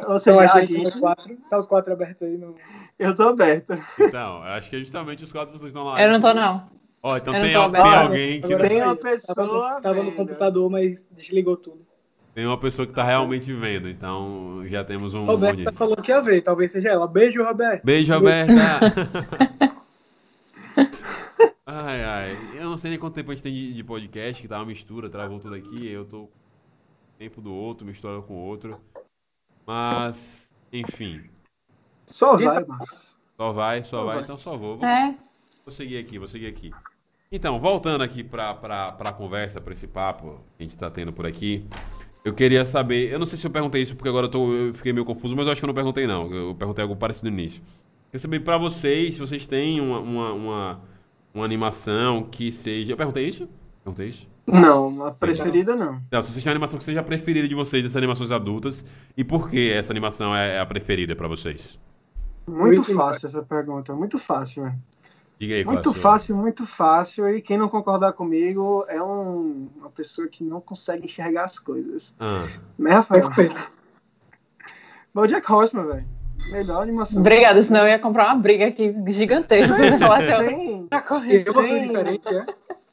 [0.09, 2.57] Ou seja, Então a gente, gente, os quatro, tá os quatro abertos aí no.
[2.99, 3.73] eu tô aberto.
[4.01, 6.07] Então, eu acho que é justamente os quatro pessoas que estão na live.
[6.09, 6.69] Eu não tô, não.
[7.05, 7.85] Ó, então tem, tô al- aberto.
[7.85, 8.57] tem alguém que.
[8.69, 11.87] Tem uma pessoa Tava, tava no computador, mas desligou tudo.
[12.35, 15.25] Tem uma pessoa que tá realmente vendo, então já temos um.
[15.25, 17.07] Roberta falou que ia ver, talvez seja ela.
[17.09, 17.85] Beijo, Roberto.
[17.85, 18.53] Beijo, Roberta!
[21.67, 22.37] ai, ai.
[22.55, 24.67] Eu não sei nem quanto tempo a gente tem de, de podcast, que tá uma
[24.67, 25.87] mistura, travou tudo aqui.
[25.89, 26.29] Eu tô com
[27.19, 28.81] tempo do outro, mistura com o outro.
[29.67, 31.23] Mas, enfim.
[32.07, 33.17] Só vai, Marcos.
[33.37, 34.25] Só vai, só Só vai, vai.
[34.25, 34.79] então só vou.
[34.79, 35.15] Vou, É.
[35.65, 36.71] vou seguir aqui, vou seguir aqui.
[37.33, 41.13] Então, voltando aqui pra, pra, pra conversa, pra esse papo que a gente tá tendo
[41.13, 41.65] por aqui.
[42.25, 44.75] Eu queria saber, eu não sei se eu perguntei isso porque agora eu, tô, eu
[44.75, 46.31] fiquei meio confuso, mas eu acho que eu não perguntei não.
[46.33, 47.63] Eu perguntei algo parecido no início.
[48.11, 50.81] Queria saber pra vocês, se vocês têm uma, uma, uma,
[51.33, 52.93] uma animação que seja...
[52.93, 53.49] Eu perguntei isso?
[53.83, 54.29] Perguntei isso?
[54.47, 56.03] Não, a preferida não.
[56.11, 58.85] Não, se vocês têm uma animação que seja a preferida de vocês, dessas animações adultas,
[59.17, 61.79] e por que essa animação é a preferida pra vocês?
[62.47, 64.77] Muito Muito fácil essa pergunta, muito fácil, velho.
[65.41, 67.27] Diga aí, Muito fácil, muito fácil.
[67.31, 72.15] E quem não concordar comigo é um- uma pessoa que não consegue enxergar as coisas.
[72.21, 72.47] Ah,
[72.79, 73.25] Né, Rafael?
[75.15, 76.07] Bojack Horseman, velho.
[76.53, 77.21] Melhor animação.
[77.21, 79.75] Obrigada, senão eu ia comprar uma briga aqui gigantesca.
[79.77, 79.99] Sem,
[81.07, 81.49] coisa.
[81.49, 81.89] Eu vou ser Sim.
[81.89, 82.41] diferente, é?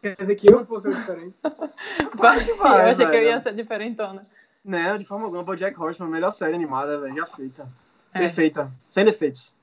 [0.02, 1.36] Quer dizer que eu vou ser diferente.
[2.16, 3.26] Vai, vai, eu achei que eu velho.
[3.28, 4.22] ia ser diferentona.
[4.64, 5.44] Não, de forma alguma.
[5.44, 7.68] BoJack Horseman, melhor série animada, velho, já feita.
[8.14, 8.20] É.
[8.20, 8.72] Perfeita.
[8.90, 9.56] Sem defeitos.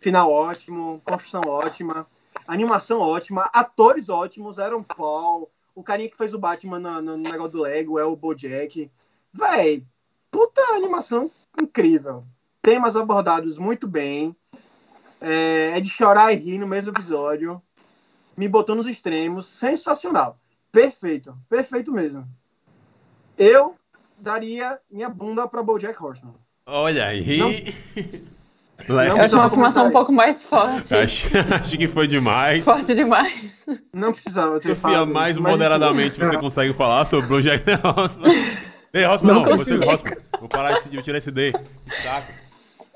[0.00, 2.06] Final ótimo, construção ótima,
[2.52, 7.52] animação ótima, atores ótimos, Aaron Paul, o carinha que fez o Batman no, no negócio
[7.52, 8.90] do Lego é o BoJack.
[9.32, 9.84] Véi,
[10.30, 12.24] puta animação incrível.
[12.60, 14.36] Temas abordados muito bem.
[15.20, 17.60] É, é de chorar e rir no mesmo episódio.
[18.36, 19.46] Me botou nos extremos.
[19.46, 20.38] Sensacional.
[20.70, 21.36] Perfeito.
[21.48, 22.28] Perfeito mesmo.
[23.38, 23.76] Eu
[24.18, 26.34] daria minha bunda pra BoJack Horseman.
[26.66, 27.38] Olha aí.
[27.38, 27.50] Não.
[28.88, 29.20] Le- Eu Não.
[29.24, 30.94] acho uma afirmação um pouco mais forte.
[30.96, 32.64] Acho, acho que foi demais.
[32.64, 33.64] Forte demais.
[33.92, 37.64] Não precisava ter Sofia, falado mais isso, mas moderadamente você consegue falar sobre o Jack
[37.82, 38.32] Rossman.
[38.92, 40.16] Ei, Rossman, não, Não você, Rossman.
[40.38, 41.52] Vou parar vou tirar esse D.
[42.02, 42.32] Saco.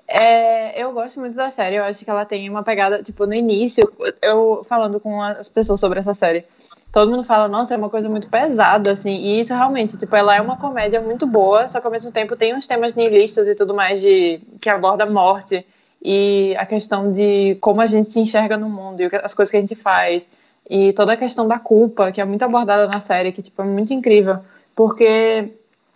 [0.09, 1.77] É, eu gosto muito da série.
[1.77, 3.91] Eu acho que ela tem uma pegada, tipo, no início,
[4.23, 6.45] eu falando com as pessoas sobre essa série.
[6.93, 9.15] Todo mundo fala, nossa, é uma coisa muito pesada, assim.
[9.17, 12.37] E isso realmente, tipo, ela é uma comédia muito boa, só que ao mesmo tempo
[12.37, 15.67] tem uns temas nihilistas e tudo mais de que aborda a morte
[16.09, 19.57] e a questão de como a gente se enxerga no mundo e as coisas que
[19.57, 20.31] a gente faz.
[20.71, 23.65] E toda a questão da culpa, que é muito abordada na série, que, tipo, é
[23.65, 24.39] muito incrível.
[24.77, 25.51] Porque,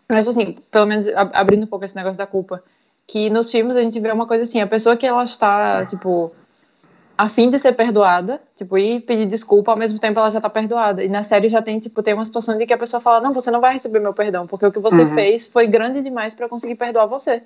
[0.08, 2.60] acho assim, pelo menos ab- abrindo um pouco esse negócio da culpa,
[3.06, 6.32] que nos filmes a gente vê uma coisa assim, a pessoa que ela está, tipo,
[7.16, 10.50] a fim de ser perdoada, tipo, ir pedir desculpa, ao mesmo tempo ela já tá
[10.50, 11.04] perdoada.
[11.04, 13.32] E na série já tem, tipo, tem uma situação de que a pessoa fala, não,
[13.32, 15.14] você não vai receber meu perdão, porque o que você Uhum.
[15.14, 17.42] fez foi grande demais eu conseguir perdoar você.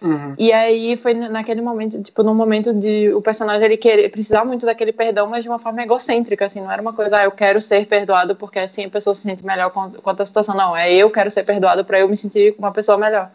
[0.00, 0.34] Uhum.
[0.38, 4.44] E aí foi na- naquele momento, tipo, num momento de o personagem ele querer precisar
[4.44, 7.30] muito daquele perdão, mas de uma forma egocêntrica, assim, não era uma coisa, ah, eu
[7.30, 10.92] quero ser perdoado porque assim a pessoa se sente melhor quanto à situação, não, é
[10.92, 13.30] eu quero ser perdoado pra eu me sentir uma pessoa melhor.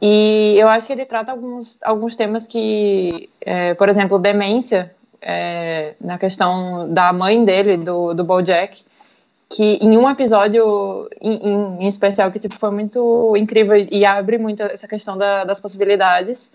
[0.00, 5.94] E eu acho que ele trata alguns, alguns temas que, é, por exemplo, demência, é,
[6.00, 8.84] na questão da mãe dele, do, do Bojack,
[9.48, 14.38] que em um episódio em, em- especial que tipo, foi muito incrível e, e abre
[14.38, 16.50] muito essa questão da- das possibilidades.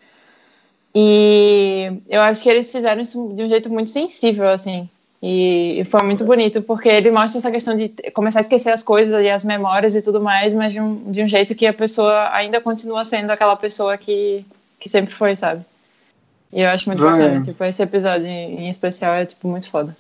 [0.94, 4.90] E eu acho que eles fizeram isso de um jeito muito sensível, assim.
[5.22, 8.82] E, e foi muito bonito, porque ele mostra essa questão de começar a esquecer as
[8.82, 11.74] coisas e as memórias e tudo mais, mas de um, de um jeito que a
[11.74, 14.46] pessoa ainda continua sendo aquela pessoa que,
[14.80, 15.64] que sempre foi, sabe?
[16.52, 17.12] E eu acho muito Vai.
[17.20, 17.42] bacana.
[17.42, 19.96] Tipo, esse episódio em, em especial é, tipo, muito foda.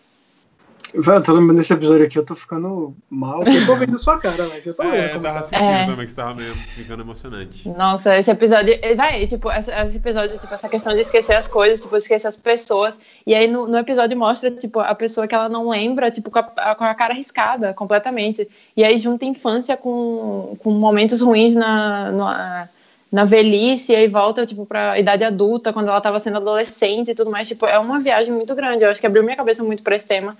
[0.95, 3.43] Velho, eu tô lembrando desse episódio aqui, eu tô ficando mal.
[3.43, 4.95] Eu tô vendo sua cara, mas eu tô vendo.
[4.95, 5.43] É, como tava tá.
[5.43, 5.85] sentindo É.
[5.85, 7.69] também que você tava meio ficando emocionante.
[7.69, 8.77] Nossa, esse episódio.
[8.81, 12.35] eh, Vai, tipo, esse episódio, tipo, essa questão de esquecer as coisas, tipo, esquecer as
[12.35, 12.99] pessoas.
[13.25, 16.39] E aí no, no episódio mostra, tipo, a pessoa que ela não lembra, tipo, com
[16.39, 18.49] a, com a cara arriscada completamente.
[18.75, 22.69] E aí junta infância com, com momentos ruins na, na,
[23.11, 27.15] na velhice, e aí volta, tipo, pra idade adulta, quando ela tava sendo adolescente e
[27.15, 27.47] tudo mais.
[27.47, 28.83] Tipo, é uma viagem muito grande.
[28.83, 30.35] Eu acho que abriu minha cabeça muito pra esse tema.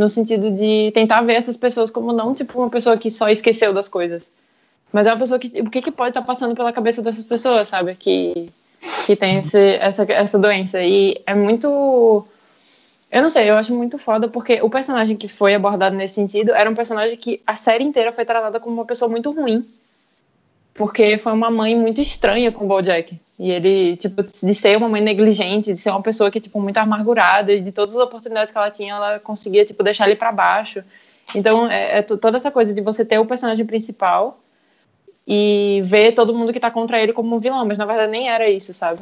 [0.00, 3.74] No sentido de tentar ver essas pessoas como não, tipo, uma pessoa que só esqueceu
[3.74, 4.30] das coisas.
[4.90, 5.60] Mas é uma pessoa que.
[5.60, 7.94] O que, que pode estar passando pela cabeça dessas pessoas, sabe?
[7.96, 8.50] Que,
[9.04, 10.82] que tem esse, essa, essa doença.
[10.82, 12.26] E é muito.
[13.12, 16.52] Eu não sei, eu acho muito foda, porque o personagem que foi abordado nesse sentido
[16.52, 19.62] era um personagem que a série inteira foi tratada como uma pessoa muito ruim.
[20.80, 23.14] Porque foi uma mãe muito estranha com o Bojack.
[23.38, 26.78] E ele, tipo, de ser uma mãe negligente, de ser uma pessoa que, tipo, muito
[26.78, 30.32] amargurada, e de todas as oportunidades que ela tinha, ela conseguia, tipo, deixar ele para
[30.32, 30.82] baixo.
[31.34, 34.40] Então, é, é to- toda essa coisa de você ter o personagem principal
[35.28, 38.30] e ver todo mundo que tá contra ele como um vilão, mas na verdade nem
[38.30, 39.00] era isso, sabe?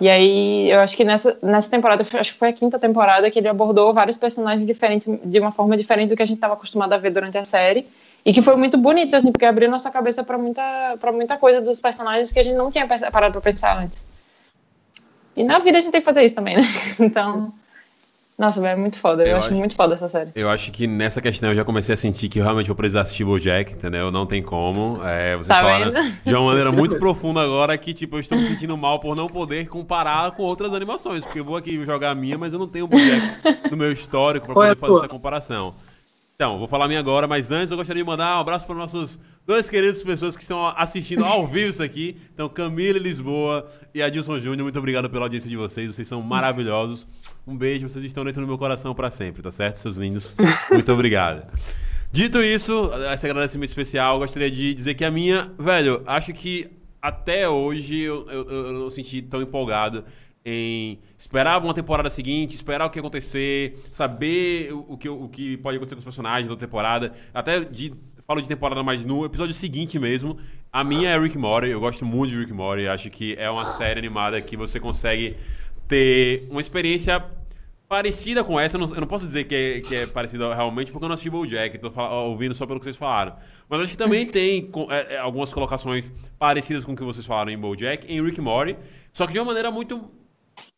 [0.00, 3.38] E aí, eu acho que nessa, nessa temporada, acho que foi a quinta temporada que
[3.38, 6.92] ele abordou vários personagens diferentes, de uma forma diferente do que a gente estava acostumado
[6.92, 7.86] a ver durante a série.
[8.24, 11.60] E que foi muito bonito, assim, porque abriu nossa cabeça para muita, pra muita coisa
[11.60, 14.04] dos personagens que a gente não tinha parado para pensar antes.
[15.36, 16.62] E na vida a gente tem que fazer isso também, né?
[17.00, 17.52] Então,
[18.38, 19.22] nossa, velho, é muito foda.
[19.24, 20.30] Eu, Eu acho, acho- muito foda essa série.
[20.36, 23.00] Eu acho que nessa questão eu já comecei a sentir que eu realmente vou precisar
[23.02, 24.10] assistir Bojack, entendeu?
[24.12, 25.02] Não tem como.
[25.04, 26.12] É, vocês Tá falaram vendo?
[26.24, 29.26] de uma maneira muito profunda agora que, tipo, eu estou me sentindo mal por não
[29.28, 31.24] poder comparar com outras animações.
[31.24, 34.46] Porque eu vou aqui jogar a minha, mas eu não tenho Bojack no meu histórico
[34.46, 35.74] pra Qual é poder fazer essa comparação.
[36.42, 38.74] Então, vou falar a minha agora, mas antes eu gostaria de mandar um abraço para
[38.74, 39.16] nossos
[39.46, 42.16] dois queridos pessoas que estão assistindo ao vivo isso aqui.
[42.34, 45.86] Então, Camila Lisboa e Adilson Júnior, muito obrigado pela audiência de vocês.
[45.86, 47.06] Vocês são maravilhosos.
[47.46, 50.34] Um beijo, vocês estão dentro do meu coração para sempre, tá certo, seus lindos?
[50.72, 51.46] Muito obrigado.
[52.10, 56.68] Dito isso, esse agradecimento especial, gostaria de dizer que a minha, velho, acho que
[57.00, 60.04] até hoje eu, eu, eu não senti tão empolgado
[60.44, 65.56] em esperar uma temporada seguinte, esperar o que acontecer, saber o, o que, o que
[65.58, 67.94] pode acontecer com os personagens da temporada, até de
[68.26, 70.36] falo de temporada, mas no episódio seguinte mesmo,
[70.72, 71.70] a minha é Rick Mori.
[71.70, 72.88] Eu gosto muito de Rick Mori.
[72.88, 75.36] Acho que é uma série animada que você consegue
[75.86, 77.24] ter uma experiência
[77.88, 78.76] parecida com essa.
[78.76, 81.14] Eu não, eu não posso dizer que é, que é parecida realmente, porque eu não
[81.14, 81.78] assisti BoJack.
[81.78, 83.36] Tô ouvindo só pelo que vocês falaram.
[83.68, 87.52] Mas acho que também tem é, é, algumas colocações parecidas com o que vocês falaram
[87.52, 88.76] em BoJack, em Rick Mori.
[89.12, 90.21] Só que de uma maneira muito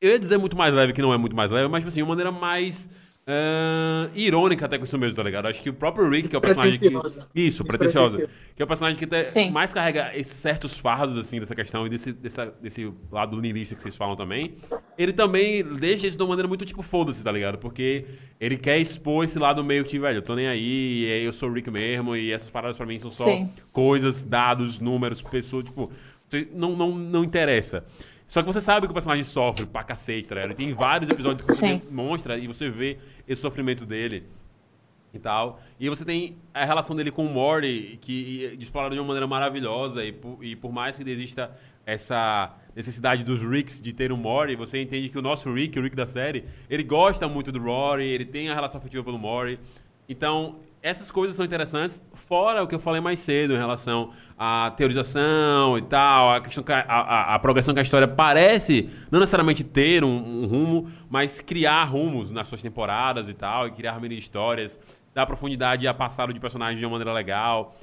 [0.01, 2.03] eu ia dizer muito mais leve, que não é muito mais leve, mas tipo assim,
[2.03, 2.89] uma maneira mais
[3.27, 5.47] ah, irônica até com isso mesmo, tá ligado?
[5.47, 6.91] Acho que o próprio Rick, que é o personagem que.
[6.91, 7.29] Pretenciosa.
[7.35, 8.16] Isso, pretenciosa.
[8.18, 8.53] Pretencioso.
[8.55, 9.51] Que é o personagem que te- Sim.
[9.51, 13.83] mais carrega esses certos fardos, assim, dessa questão e desse, dessa- desse lado niilista que
[13.83, 14.55] vocês falam também.
[14.99, 17.57] Ele também deixa isso de uma maneira muito tipo, foda-se, tá ligado?
[17.59, 18.05] Porque
[18.39, 21.33] ele quer expor esse lado meio que, velho, eu tô nem aí, e aí eu
[21.33, 23.49] sou o Rick mesmo, e essas paradas pra mim são só Sim.
[23.72, 25.91] coisas, dados, números, pessoas, tipo,
[26.53, 27.85] não, não, não interessa.
[28.35, 30.51] Só que você sabe que o personagem sofre pra cacete, tá ligado?
[30.51, 31.82] Ele tem vários episódios que você Sim.
[31.87, 34.26] demonstra e você vê esse sofrimento dele
[35.12, 35.61] e tal.
[35.78, 40.05] E você tem a relação dele com o Morty, que explorada de uma maneira maravilhosa,
[40.05, 41.57] e por, e por mais que exista
[41.87, 45.82] essa necessidade dos Ricks de ter um Morty, você entende que o nosso Rick, o
[45.82, 49.61] Rick da série, ele gosta muito do Rory, ele tem a relação afetiva pelo Morty.
[50.09, 54.72] Então, essas coisas são interessantes, fora o que eu falei mais cedo em relação à
[54.76, 59.20] teorização e tal, a, questão que a, a- a progressão que a história parece não
[59.20, 64.01] necessariamente ter um, um rumo, mas criar rumos nas suas temporadas e tal, e criar
[64.01, 64.78] mini histórias,
[65.14, 67.74] dar profundidade a passado de personagens de uma maneira legal,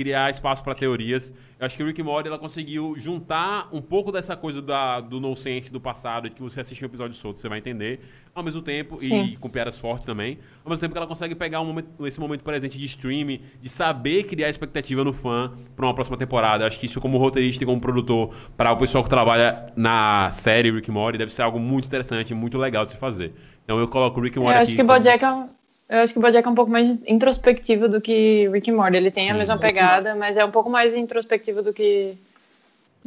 [0.00, 1.34] criar espaço para teorias.
[1.58, 5.20] Eu acho que o Rick Morty ela conseguiu juntar um pouco dessa coisa da, do
[5.20, 8.00] nonsense do passado, de que você assiste um episódio solto, você vai entender,
[8.34, 9.36] ao mesmo tempo, e Sim.
[9.38, 12.42] com piadas fortes também, ao mesmo tempo que ela consegue pegar um momento- esse momento
[12.42, 16.64] presente de streaming, de saber criar expectativa no fã para uma próxima temporada.
[16.64, 20.30] Eu acho que isso, como roteirista e como produtor, para o pessoal que trabalha na
[20.30, 23.34] série Rick Morty, deve ser algo muito interessante, muito legal de se fazer.
[23.64, 24.76] Então eu coloco o Rick and Eu Morty acho aqui.
[24.76, 25.48] que como- Bojack é um,
[25.90, 28.96] eu acho que Bojack é um pouco mais introspectivo do que Rick and Morty.
[28.96, 29.32] Ele tem Sim.
[29.32, 32.14] a mesma pegada, mas é um pouco mais introspectivo do que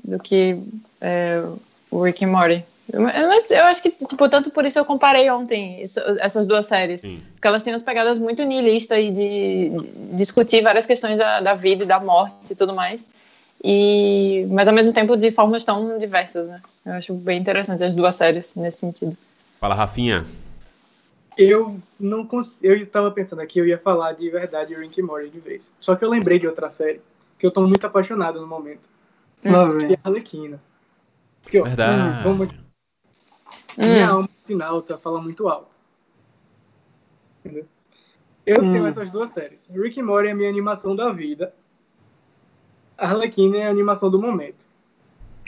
[0.04, 0.58] do que
[1.00, 1.42] é,
[1.90, 2.64] o Rick and Morty.
[2.94, 7.00] Mas eu acho que, tipo, tanto por isso eu comparei ontem isso- essas duas séries.
[7.02, 7.22] Sim.
[7.34, 11.54] Porque elas têm umas pegadas muito nihilistas e de, de discutir várias questões da, da
[11.54, 13.06] vida e da morte e tudo mais.
[13.64, 16.60] E, mas ao mesmo tempo de formas tão diversas, né?
[16.86, 19.16] Eu acho bem interessante as duas séries nesse sentido.
[19.62, 20.26] Fala, Rafinha.
[21.38, 22.60] Eu não cons...
[22.62, 25.72] Eu tava pensando aqui, eu ia falar de verdade Rick and Morty de vez.
[25.80, 27.02] Só que eu lembrei de outra série,
[27.40, 28.82] que eu tô muito apaixonado no momento.
[29.44, 30.62] Lá Que é a Arlequina.
[31.42, 32.24] Porque, ó, Verdade.
[32.24, 32.50] vamos-
[33.78, 33.82] Hum.
[33.90, 35.72] minha alma sinalta fala muito alto.
[37.44, 37.66] Entendeu?
[38.46, 38.72] Eu Hum.
[38.72, 39.66] tenho essas duas séries.
[39.74, 41.54] Rick and Morty é a minha animação da vida.
[42.98, 44.66] Arlequina é a animação do momento.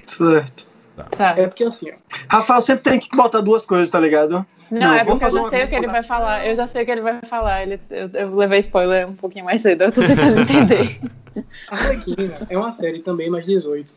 [0.03, 0.67] Certo.
[0.95, 1.33] Tá.
[1.37, 1.95] É porque assim, ó.
[2.29, 4.45] Rafael sempre tem que botar duas coisas, tá ligado?
[4.71, 6.45] Não, Não, é porque eu já sei o que ele vai falar.
[6.47, 7.63] Eu já sei o que ele vai falar.
[7.63, 9.83] Ele, eu, eu levei spoiler um pouquinho mais cedo.
[9.83, 10.99] Eu tô tentando entender.
[11.67, 13.93] Arlequina é uma série também mais 18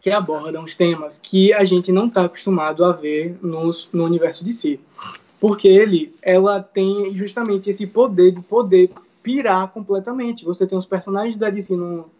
[0.00, 4.44] que aborda uns temas que a gente não está acostumado a ver nos, no universo
[4.44, 4.78] de si.
[5.40, 8.90] Porque ele, ela tem justamente esse poder de poder
[9.22, 10.44] pirar completamente.
[10.44, 12.10] Você tem os personagens da DC no,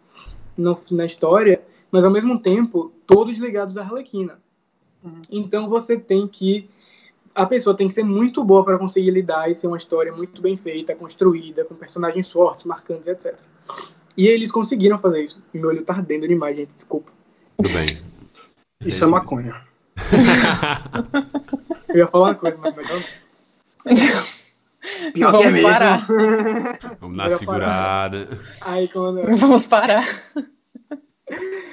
[0.57, 4.39] no- na história, mas ao mesmo tempo todos ligados à Arlequina.
[5.29, 6.69] Então você tem que
[7.33, 10.41] a pessoa tem que ser muito boa para conseguir lidar e ser uma história muito
[10.41, 13.37] bem feita, construída, com personagens fortes, marcantes, etc.
[14.15, 15.43] E eles conseguiram fazer isso.
[15.53, 17.11] Meu olho tá ardendo demais, gente, desculpa.
[17.57, 17.87] Tudo bem.
[18.85, 19.61] Isso é maconha.
[21.89, 23.25] Eu ia falar uma coisa, mas melhor não.
[25.13, 25.69] Pior que é Vamos mesmo.
[25.69, 26.07] parar.
[27.01, 28.29] Vamos dar segurada.
[28.61, 29.37] Aí quando.
[29.37, 30.07] Vamos parar.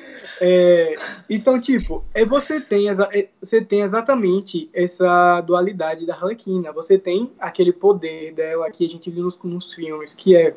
[0.45, 0.97] É,
[1.30, 2.95] então, tipo, é, você, tem é,
[3.40, 6.72] você tem exatamente essa dualidade da Arlequina.
[6.72, 10.57] Você tem aquele poder dela que a gente viu nos, nos filmes, que é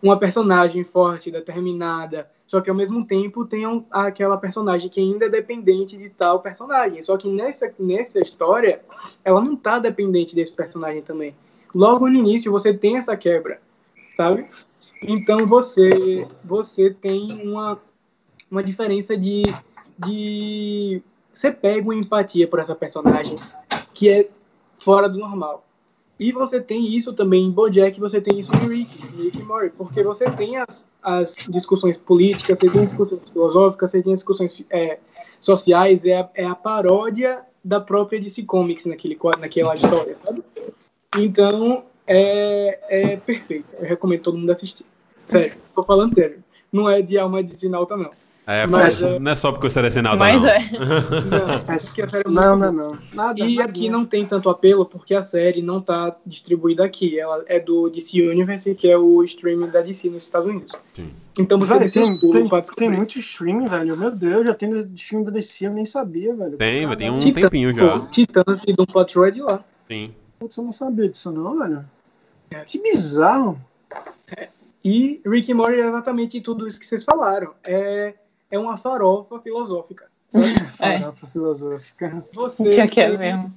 [0.00, 5.26] uma personagem forte, determinada, só que ao mesmo tempo tem um- aquela personagem que ainda
[5.26, 7.02] é dependente de tal personagem.
[7.02, 8.82] Só que nessa, nessa história,
[9.24, 11.34] ela não tá dependente desse personagem também.
[11.74, 13.60] Logo no início, você tem essa quebra,
[14.16, 14.46] sabe?
[15.02, 17.76] Então você, você tem uma,
[18.50, 19.42] uma diferença de,
[19.98, 21.02] de.
[21.32, 23.36] Você pega uma empatia por essa personagem
[23.94, 24.28] que é
[24.78, 25.64] fora do normal.
[26.18, 29.42] E você tem isso também em Bojack, você tem isso em Rick, em Rick e
[29.42, 34.62] Morty, porque você tem as, as discussões políticas, você tem discussões filosóficas, você tem discussões
[34.68, 34.98] é,
[35.40, 40.44] sociais, é a, é a paródia da própria DC Comics naquele, naquela história, sabe?
[41.16, 43.66] Então, é, é perfeito.
[43.78, 44.84] Eu recomendo todo mundo assistir.
[45.24, 46.42] Sério, tô falando sério.
[46.70, 48.10] Não é de alma de sinalta, não.
[48.50, 50.48] É, Mas, foi- não é só porque eu selecionei nada, Mas não.
[50.48, 50.58] é.
[51.30, 52.98] Não, porque a série é muito Não, não, não.
[53.14, 53.38] Nada.
[53.40, 53.70] E nada.
[53.70, 57.18] aqui não tem tanto apelo porque a série não tá distribuída aqui.
[57.18, 60.72] Ela é do DC Universe, que é o streaming da DC nos Estados Unidos.
[60.92, 61.10] Sim.
[61.38, 63.96] Então você Velho, tem tem, tem, tem muito streaming, velho.
[63.96, 66.56] Meu Deus, já tem streaming da DC, eu nem sabia, velho.
[66.56, 68.00] Tem, vai, tem um tempinho já.
[68.06, 69.64] Titãs e Doom Patrol é de lá.
[69.88, 70.12] Sim.
[70.40, 71.84] Putz, eu não sabia disso não, velho.
[72.50, 72.60] É.
[72.64, 73.60] Que bizarro.
[74.84, 77.52] E Rick and Morty é exatamente tudo isso que vocês falaram.
[77.62, 78.14] É,
[78.50, 80.06] é uma farofa filosófica.
[80.78, 82.24] Farofa filosófica.
[82.32, 83.52] Você Que aqui é tem- mesmo.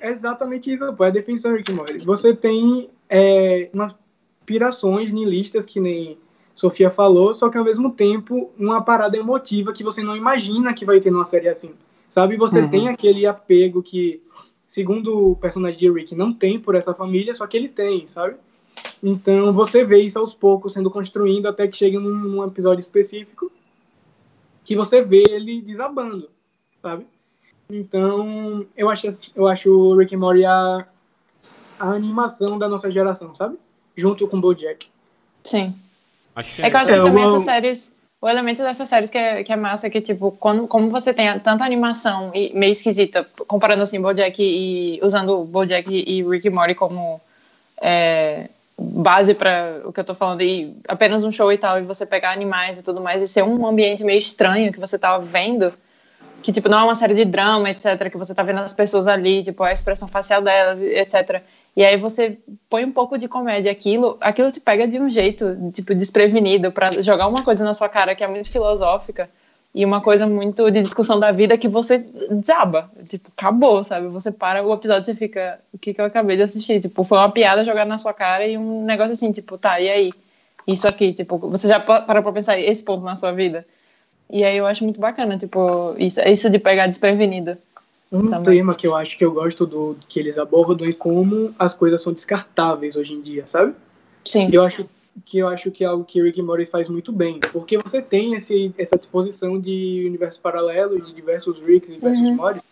[0.00, 1.04] É exatamente isso, pô.
[1.04, 1.98] É a definição de Rick Morty.
[1.98, 3.94] Você tem é, umas
[4.44, 6.18] pirações nihilistas, que nem
[6.54, 10.84] Sofia falou, só que ao mesmo tempo uma parada emotiva que você não imagina que
[10.84, 11.70] vai ter numa série assim.
[12.10, 12.36] Sabe?
[12.36, 12.68] Você Uhum.
[12.68, 14.20] tem aquele apego que,
[14.66, 18.34] segundo o personagem de Rick, não tem por essa família, só que ele tem, sabe?
[19.02, 23.50] Então você vê isso aos poucos sendo construindo até que chega num, num episódio específico
[24.64, 26.30] que você vê ele desabando,
[26.80, 27.06] sabe?
[27.70, 30.86] Então, eu acho, eu acho o Rick and Morty a,
[31.78, 33.56] a animação da nossa geração, sabe?
[33.96, 34.86] Junto com o BoJack.
[35.44, 35.74] Sim.
[36.34, 38.88] Acho que É que eu acho É, que também eu- essas séries, o elemento dessas
[38.88, 42.30] séries que é, que é massa é que, tipo, quando, como você tem tanta animação
[42.34, 47.20] e meio esquisita, comparando assim Bojack e usando o Bojack e Rick e Morty como
[47.80, 48.48] é,
[48.78, 52.06] base para o que eu tô falando, e apenas um show e tal, e você
[52.06, 55.72] pegar animais e tudo mais, e ser um ambiente meio estranho que você tava vendo,
[56.42, 59.06] que, tipo, não é uma série de drama, etc., que você tá vendo as pessoas
[59.06, 61.42] ali, tipo, a expressão facial delas, etc.,
[61.74, 62.36] e aí você
[62.68, 67.00] põe um pouco de comédia aquilo, aquilo te pega de um jeito, tipo, desprevenido, para
[67.02, 69.30] jogar uma coisa na sua cara que é muito filosófica
[69.74, 71.98] e uma coisa muito de discussão da vida que você
[72.30, 72.90] desaba.
[73.06, 74.06] Tipo, acabou, sabe?
[74.08, 76.80] Você para o episódio e fica, o que, que eu acabei de assistir?
[76.80, 79.88] Tipo, foi uma piada jogada na sua cara e um negócio assim, tipo, tá, e
[79.88, 80.12] aí?
[80.66, 83.66] Isso aqui, tipo, você já pa- parou pra pensar esse ponto na sua vida?
[84.30, 87.56] E aí eu acho muito bacana, tipo, isso, isso de pegar desprevenido.
[88.12, 88.58] Um Também.
[88.58, 92.02] tema que eu acho que eu gosto do que eles abordam é como as coisas
[92.02, 93.74] são descartáveis hoje em dia, sabe?
[94.24, 94.50] Sim.
[94.52, 94.86] Eu acho
[95.24, 98.00] que eu acho que é algo que Rick and Morty faz muito bem, porque você
[98.00, 102.34] tem esse, essa disposição de universo paralelo, de diversos Ricks e diversos Uhum.
[102.34, 102.62] Mortys,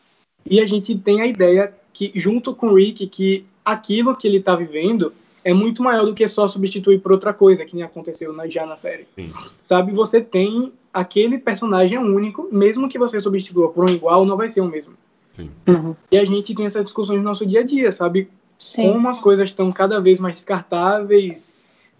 [0.48, 4.38] e a gente tem a ideia que, junto com o Rick, que aquilo que ele
[4.38, 5.12] está vivendo
[5.44, 8.66] é muito maior do que só substituir por outra coisa, que nem aconteceu na, já
[8.66, 9.06] na série.
[9.14, 9.30] Sim.
[9.62, 14.48] Sabe, você tem aquele personagem único, mesmo que você substitua por um igual, não vai
[14.48, 14.94] ser o mesmo.
[15.32, 15.50] Sim.
[15.66, 15.94] Uhum.
[16.10, 18.28] E a gente tem essas discussões no nosso dia a dia, sabe?
[18.58, 18.92] Sim.
[18.92, 21.50] como as coisas estão cada vez mais descartáveis,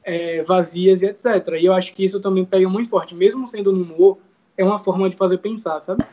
[0.03, 1.25] é, vazias e etc.
[1.61, 4.19] E eu acho que isso também pega muito forte, mesmo sendo no humor,
[4.57, 6.05] é uma forma de fazer pensar, sabe?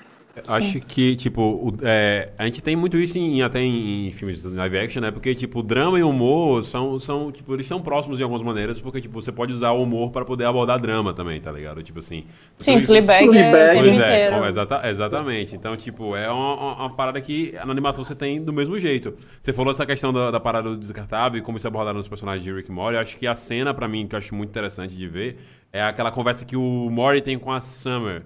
[0.48, 4.42] Acho que, tipo, o- é, a gente tem muito isso em- até em, em filmes
[4.42, 5.12] de live action, né?
[5.12, 8.80] Porque, tipo, drama e o humor são, são, tipo, eles são próximos de algumas maneiras,
[8.80, 11.82] porque, tipo, você pode usar o humor pra poder abordar drama também, tá ligado?
[11.84, 12.26] Tipo assim.
[12.60, 13.42] Sim,
[13.80, 15.56] Fleabag, é é, exata- exatamente.
[15.56, 19.14] Então, tipo, é uma, uma- parada que na animação você tem do mesmo jeito.
[19.40, 22.08] Você falou essa questão da, da parada do descartável e como isso é abordado nos
[22.08, 22.96] personagens de Rick e Morty.
[22.96, 25.38] Eu acho que a cena, pra mim, que eu acho muito interessante de ver,
[25.72, 28.24] é aquela conversa que o Morty tem com a Summer.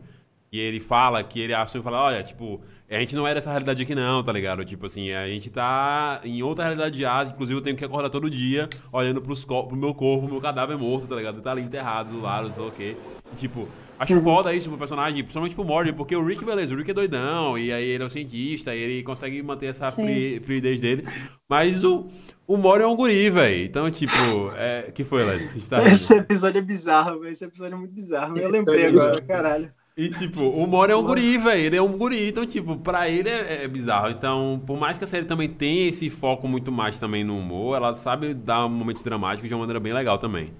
[0.54, 3.50] E ele fala que ele assume e fala, olha, tipo, a gente não é dessa
[3.50, 4.66] realidade aqui não, tá ligado?
[4.66, 8.30] Tipo assim, a gente tá em outra realidade já, inclusive eu tenho que acordar todo
[8.30, 11.36] dia olhando pros co pro meu corpo, pro meu cadáver morto, tá ligado?
[11.36, 12.98] Ele tá ali enterrado do lado, sei lá o quê.
[13.32, 13.66] E, tipo,
[13.98, 16.94] acho foda isso pro personagem, principalmente pro Morty, porque o Rick, beleza, o Rick é
[16.94, 21.04] doidão, e aí ele é um cientista, e ele consegue manter essa fri fluidez dele.
[21.50, 22.08] Mas o,
[22.46, 23.64] o Morty é um guri, velho.
[23.64, 24.12] Então, tipo,
[24.58, 24.92] é...
[24.92, 25.24] que foi?
[25.24, 25.82] Você tá?
[25.88, 27.32] Esse episódio é bizarro, velho.
[27.32, 28.38] Esse episódio é muito bizarro.
[28.38, 29.72] Eu lembrei agora, caralho.
[29.96, 31.62] E, tipo, o Moro é um guri, velho.
[31.62, 32.30] Ele é um guri.
[32.30, 34.10] Então, tipo, pra ele é, é bizarro.
[34.10, 37.76] Então, por mais que a série também tenha esse foco muito mais também no humor,
[37.76, 40.54] ela sabe dar momentos dramáticos de uma maneira bem legal também.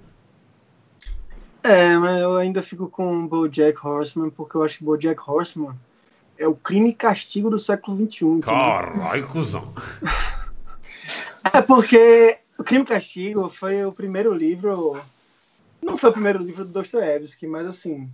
[1.62, 5.74] É, mas eu ainda fico com o BoJack Horseman, porque eu acho que BoJack Horseman
[6.36, 8.40] é o crime e castigo do século XXI.
[8.40, 9.72] Caralho, cuzão.
[11.52, 15.00] É porque o Crime e Castigo foi o primeiro livro.
[15.82, 18.08] Não foi o primeiro livro do Dostoiévski, mas assim.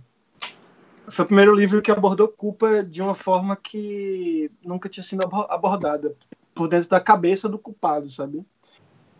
[1.11, 5.47] Foi o primeiro livro que abordou culpa de uma forma que nunca tinha sido abo-
[5.49, 6.15] abordada
[6.53, 8.45] por dentro da cabeça do culpado, sabe?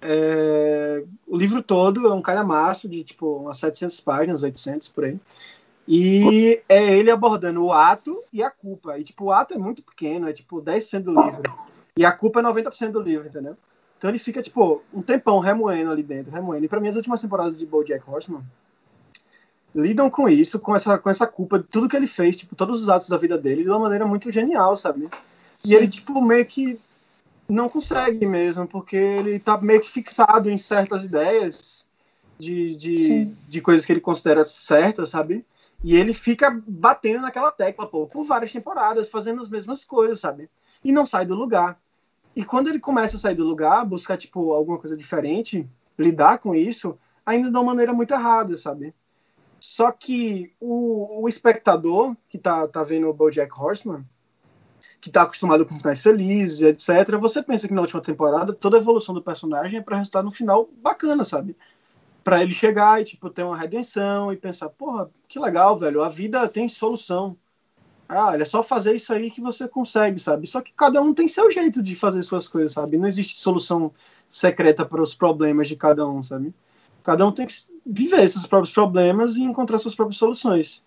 [0.01, 5.19] É, o livro todo é um calhamaço de tipo umas 700 páginas, 800 por aí.
[5.87, 8.97] E é ele abordando o ato e a culpa.
[8.99, 11.41] E tipo, o ato é muito pequeno, é tipo 10% do livro.
[11.97, 13.57] E a culpa é 90% do livro, entendeu?
[13.97, 16.63] Então ele fica, tipo, um tempão remoendo ali dentro, remoendo.
[16.63, 18.43] E pra mim, as últimas temporadas de BoJack Horseman
[19.73, 22.81] lidam com isso, com essa, com essa culpa de tudo que ele fez, tipo, todos
[22.81, 25.09] os atos da vida dele, de uma maneira muito genial, sabe?
[25.65, 26.79] E ele, tipo, meio que
[27.47, 31.85] não consegue mesmo, porque ele tá meio que fixado em certas ideias
[32.37, 33.37] de, de, Sim.
[33.47, 35.45] de coisas que ele considera certas, sabe?
[35.83, 40.49] E ele fica batendo naquela tecla, pô, por várias temporadas, fazendo as mesmas coisas, sabe?
[40.83, 41.79] E não sai do lugar.
[42.35, 45.67] E quando ele começa a sair do lugar, buscar, tipo, alguma coisa diferente,
[45.97, 48.93] lidar com isso, ainda de uma maneira muito errada, sabe?
[49.59, 54.05] Só que o, o espectador que tá, tá vendo o BoJack Horseman,
[55.01, 58.79] que tá acostumado com finais felizes, etc., você pensa que na última temporada toda a
[58.79, 61.55] evolução do personagem é para resultar no final bacana, sabe?
[62.23, 66.09] Para ele chegar e, tipo, ter uma redenção e pensar, porra, que legal, velho, a
[66.09, 67.37] vida tem solução.
[68.07, 70.47] Ah, é só fazer isso aí que você consegue, sabe?
[70.47, 72.97] Só que cada um tem seu jeito de fazer suas coisas, sabe?
[72.97, 73.93] Não existe solução
[74.27, 76.53] secreta para os problemas de cada um, sabe?
[77.03, 77.53] Cada um tem que
[77.85, 80.83] viver seus próprios problemas e encontrar suas próprias soluções.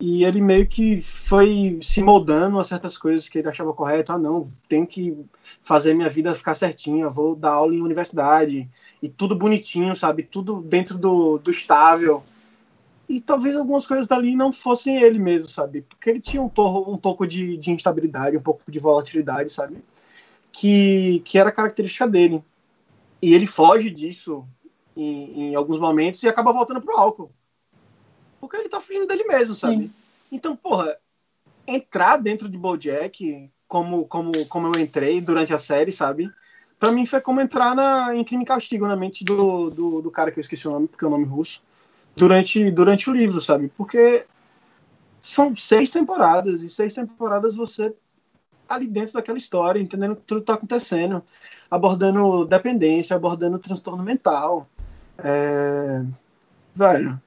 [0.00, 4.12] E ele meio que foi se moldando a certas coisas que ele achava correto.
[4.12, 5.16] Ah, não, tenho que
[5.60, 8.68] fazer minha vida ficar certinha, vou dar aula em universidade.
[9.02, 10.22] E tudo bonitinho, sabe?
[10.22, 12.22] Tudo dentro do, do estável.
[13.08, 15.82] E talvez algumas coisas dali não fossem ele mesmo, sabe?
[15.82, 19.78] Porque ele tinha um, pouco, um pouco de, de instabilidade, um pouco de volatilidade, sabe?
[20.52, 22.44] Que, que era característica dele.
[23.20, 24.46] E ele foge disso
[24.98, 27.30] em, em alguns momentos e acaba voltando pro álcool.
[28.40, 29.76] Porque ele tá fugindo dele mesmo, sabe?
[29.76, 29.92] Sim.
[30.30, 30.96] Então, porra,
[31.66, 36.30] entrar dentro de Bojack, como, como, como eu entrei durante a série, sabe?
[36.78, 40.10] Pra mim foi como entrar na, em Crime e Castigo, na mente do, do, do
[40.10, 41.62] cara que eu esqueci o nome, porque é o nome russo,
[42.16, 43.70] durante, durante o livro, sabe?
[43.76, 44.26] Porque
[45.20, 47.94] são seis temporadas, e seis temporadas você
[48.68, 51.22] ali dentro daquela história, entendendo tudo que tá acontecendo,
[51.70, 54.68] abordando dependência, abordando transtorno mental,
[55.22, 56.02] é...
[56.74, 57.20] Velho.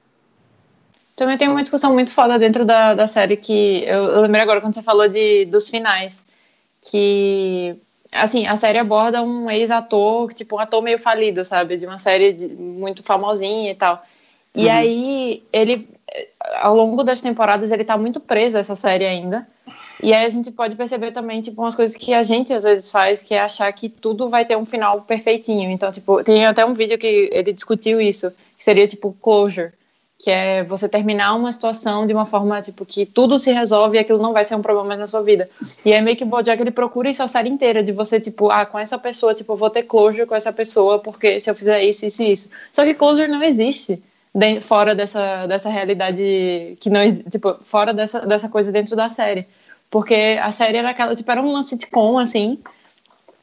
[1.14, 4.60] Também tem uma discussão muito foda dentro da, da série que eu, eu lembrei agora
[4.60, 6.24] quando você falou de, dos finais.
[6.80, 7.76] Que,
[8.10, 11.76] assim, a série aborda um ex-ator, tipo, um ator meio falido, sabe?
[11.76, 14.02] De uma série de, muito famosinha e tal.
[14.54, 14.72] E uhum.
[14.72, 15.88] aí, ele,
[16.60, 19.46] ao longo das temporadas, ele tá muito preso a essa série ainda.
[20.02, 22.90] E aí a gente pode perceber também, tipo, umas coisas que a gente às vezes
[22.90, 25.70] faz, que é achar que tudo vai ter um final perfeitinho.
[25.70, 29.72] Então, tipo, tem até um vídeo que ele discutiu isso, que seria, tipo, closure.
[30.18, 34.00] Que é você terminar uma situação de uma forma, tipo, que tudo se resolve e
[34.00, 35.48] aquilo não vai ser um problema mais na sua vida.
[35.84, 38.50] E aí meio que o Bojack, ele procura isso a série inteira, de você, tipo,
[38.50, 41.54] ah, com essa pessoa, tipo, eu vou ter closure com essa pessoa, porque se eu
[41.56, 42.50] fizer isso, isso e isso.
[42.70, 44.00] Só que closure não existe
[44.60, 49.46] fora dessa, dessa realidade que não tipo, fora dessa, dessa coisa dentro da série.
[49.90, 52.58] Porque a série era aquela, tipo, era um sitcom, assim.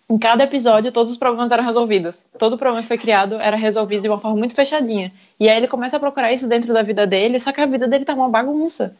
[0.09, 2.25] Em cada episódio, todos os problemas eram resolvidos.
[2.39, 5.13] Todo problema que foi criado era resolvido de uma forma muito fechadinha.
[5.39, 7.87] E aí ele começa a procurar isso dentro da vida dele, só que a vida
[7.87, 8.95] dele tá uma bagunça.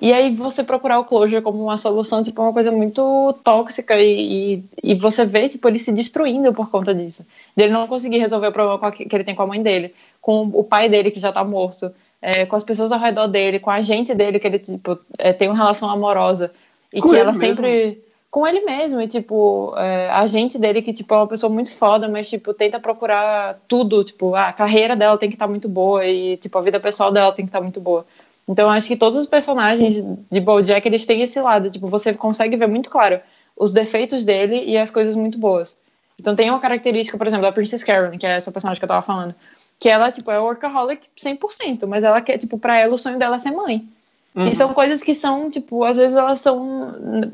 [0.00, 3.98] E aí você procurar o closure como uma solução, tipo, é uma coisa muito tóxica
[3.98, 7.24] e, e, e, você vê, tipo, ele se destruindo por conta disso.
[7.56, 9.94] Dele não conseguir resolver o problema que ele tem com a mãe dele,
[10.24, 13.58] com o pai dele que já tá morto, é, com as pessoas ao redor dele,
[13.58, 16.50] com a gente dele que ele, tipo, é, tem uma relação amorosa.
[16.90, 17.44] E com que ela mesmo.
[17.44, 18.02] sempre.
[18.30, 21.70] Com ele mesmo, e tipo, é, a gente dele, que tipo, é uma pessoa muito
[21.70, 25.68] foda, mas tipo, tenta procurar tudo, tipo, a carreira dela tem que estar tá muito
[25.68, 28.06] boa e tipo, a vida pessoal dela tem que estar tá muito boa.
[28.48, 30.02] Então, acho que todos os personagens
[30.32, 33.20] de BoJack, eles têm esse lado, tipo, você consegue ver muito claro
[33.56, 35.78] os defeitos dele e as coisas muito boas.
[36.18, 38.88] Então, tem uma característica, por exemplo, da Princess Carolyn, que é essa personagem que eu
[38.88, 39.34] tava falando,
[39.78, 43.36] que ela, tipo, é workaholic 100%, mas ela quer, tipo, pra ela o sonho dela
[43.36, 43.86] é ser mãe.
[44.34, 44.48] Uhum.
[44.48, 46.92] E são coisas que são, tipo, às vezes elas são.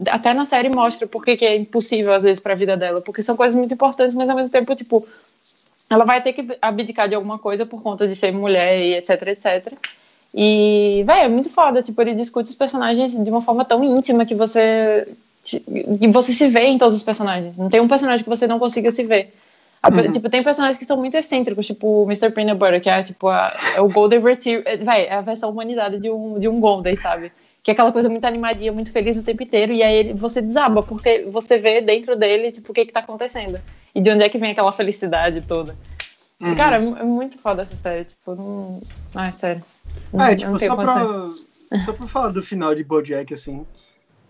[0.08, 3.00] Até na série mostra por que é impossível, às vezes, pra vida dela.
[3.00, 5.06] Porque são coisas muito importantes, mas ao mesmo tempo, tipo,
[5.88, 9.28] ela vai ter que abdicar de alguma coisa por conta de ser mulher e etc,
[9.28, 9.72] etc.
[10.34, 11.82] E, velho, é muito foda.
[11.82, 15.08] Tipo, ele discute os personagens de uma forma tão íntima que você.
[15.42, 17.56] que você se vê em todos os personagens.
[17.56, 19.32] Não tem um personagem que você não consiga se ver.
[19.88, 20.10] Uhum.
[20.10, 22.30] Tipo, tem personagens que são muito excêntricos, tipo o Mr.
[22.30, 24.64] Peanut Butter, que é tipo a, é o Golden Retriever.
[24.66, 27.32] É, vai, é a versão humanidade de um, de um Golden, sabe?
[27.62, 30.42] Que é aquela coisa muito animadinha, muito feliz o tempo inteiro, e aí ele, você
[30.42, 33.58] desaba, porque você vê dentro dele, tipo, o que que tá acontecendo.
[33.94, 35.74] E de onde é que vem aquela felicidade toda.
[36.40, 36.54] Uhum.
[36.56, 38.80] Cara, é muito foda essa série, tipo, não.
[39.14, 39.64] Ah, é sério.
[40.12, 41.28] Não, é, tipo, só pra,
[41.84, 43.66] só pra falar do final de Bojack, assim.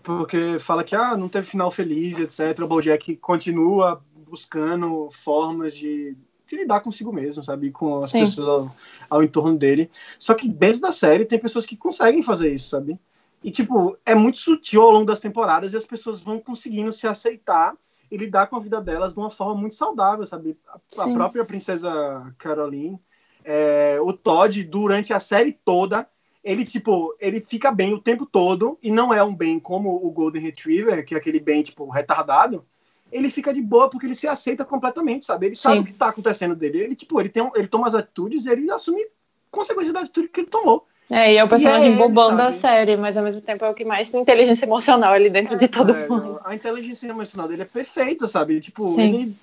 [0.03, 2.59] Porque fala que ah, não teve final feliz, etc.
[2.59, 4.01] O Bojack continua
[4.31, 6.15] buscando formas de,
[6.47, 7.69] de lidar consigo mesmo, sabe?
[7.69, 8.21] Com as Sim.
[8.21, 8.75] pessoas ao,
[9.09, 9.91] ao, entorno dele.
[10.17, 12.97] Só que dentro da série tem pessoas que conseguem fazer isso, sabe?
[13.43, 17.07] E, tipo, é muito sutil ao longo das temporadas e as pessoas vão conseguindo se
[17.07, 17.75] aceitar
[18.09, 20.57] e lidar com a vida delas de uma forma muito saudável, sabe?
[20.67, 22.99] A, a própria princesa Caroline,
[23.43, 26.07] é, o Todd, durante a série toda,
[26.43, 30.09] ele, tipo, ele fica bem o tempo todo e não é um bem como o
[30.09, 32.65] Golden Retriever, que é aquele bem, tipo, retardado
[33.11, 35.47] ele fica de boa porque ele se aceita completamente, sabe?
[35.47, 35.61] Ele Sim.
[35.61, 36.79] sabe o que tá acontecendo dele.
[36.79, 39.05] Ele, tipo, ele, tem, ele toma as atitudes e ele assume
[39.49, 40.87] consequência da atitude que ele tomou.
[41.09, 43.69] É, e é o personagem é ele, bobão da série, mas ao mesmo tempo é
[43.69, 46.39] o que mais tem inteligência emocional ali dentro de todo mundo.
[46.45, 48.61] A inteligência emocional dele é perfeita, sabe?
[48.61, 49.01] Tipo, Sim.
[49.01, 49.35] ele,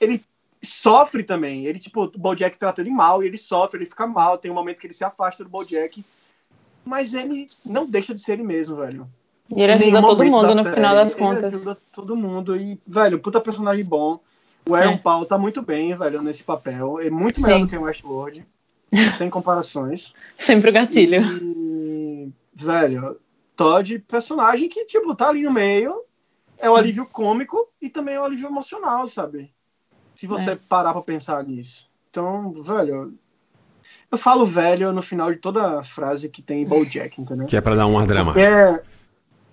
[0.00, 0.24] ele
[0.62, 1.66] sofre também.
[1.66, 4.38] Ele, tipo, o Bojack trata ele mal e ele sofre, ele fica mal.
[4.38, 6.04] Tem um momento que ele se afasta do Bojack.
[6.84, 9.08] Mas ele não deixa de ser ele mesmo, velho.
[9.50, 11.44] E ele ajuda todo mundo no série, final das Ele contas.
[11.54, 12.56] ajuda todo mundo.
[12.56, 14.18] E, velho, puta personagem bom.
[14.66, 14.96] O Aaron É.
[14.96, 16.98] Paul tá muito bem, velho, nesse papel.
[17.00, 17.64] É muito melhor Sim.
[17.64, 18.46] do que o Westworld.
[19.18, 20.14] sem comparações.
[20.38, 21.20] Sempre o gatilho.
[21.42, 23.18] E, velho,
[23.56, 26.02] Todd, personagem que, tipo, tá ali no meio.
[26.58, 29.52] É um alívio cômico e também é um alívio emocional, sabe?
[30.14, 30.58] Se você É.
[30.68, 31.90] parar pra pensar nisso.
[32.10, 33.12] Então, velho.
[34.10, 37.46] Eu falo velho no final de toda frase que tem Bojack, entendeu?
[37.46, 38.38] Que é pra dar um ar dramático.
[38.40, 38.80] É,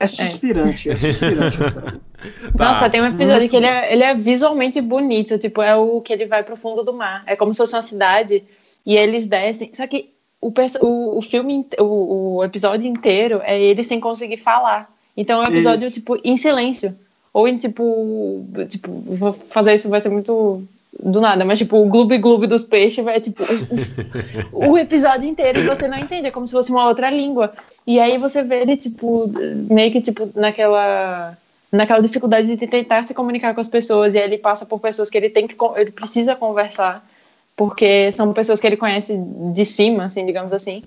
[0.04, 2.02] é suspirante, é, suspirante, sabe?
[2.56, 2.74] Tá.
[2.74, 6.14] Nossa, tem um episódio que ele é, ele é visualmente bonito, tipo, é o que
[6.14, 7.24] ele vai pro fundo do mar.
[7.26, 8.43] É como se fosse uma cidade
[8.86, 9.72] e eles descem.
[9.74, 14.88] Só que o, o, o filme, o, o episódio inteiro é ele sem conseguir falar.
[15.18, 15.95] Então é um episódio, Isso.
[15.95, 16.95] tipo, em silêncio.
[17.34, 20.64] Ou em, tipo, tipo, vou fazer isso, vai ser muito
[20.99, 23.47] do nada, mas, tipo, o gloob gloob dos peixes vai, tipo, o,
[24.67, 27.53] o- o episódio inteiro e você não entende, é como se fosse uma outra língua.
[27.87, 29.29] E aí você vê ele, tipo,
[29.69, 31.37] meio que, tipo, naquela
[31.71, 35.09] naquela dificuldade de tentar se comunicar com as pessoas e aí ele passa por pessoas
[35.09, 37.01] que ele tem que ele precisa conversar
[37.55, 39.17] porque são pessoas que ele conhece
[39.53, 40.83] de cima assim digamos assim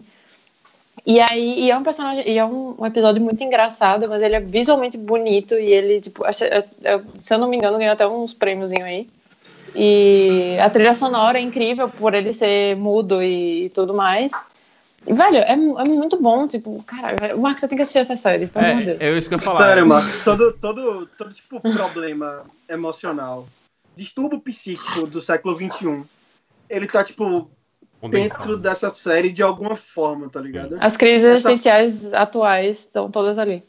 [1.07, 4.37] e aí e é um personagem e é um, um episódio muito engraçado mas ele
[4.37, 7.95] é visualmente bonito e ele tipo acho- é- é- se eu não me engano ganhou
[7.95, 9.09] até uns prêmios aí
[9.75, 14.33] e a trilha sonora é incrível por ele ser mudo e, tudo mais
[15.07, 18.47] e, velho, é, é muito bom, tipo, cara, Marcos, você tem que assistir essa série,
[18.47, 19.01] pelo amor de Deus.
[19.01, 19.67] É, é isso que eu falar.
[19.69, 23.47] Sério, Marcos, todo, todo, todo tipo problema emocional,
[23.95, 26.05] distúrbio psíquico do século XXI,
[26.71, 27.51] ele tá, tipo,
[28.09, 30.79] dentro dessa série de alguma forma, tá ligado?
[30.81, 33.63] As crises Essa- existenciais atuais estão todas ali.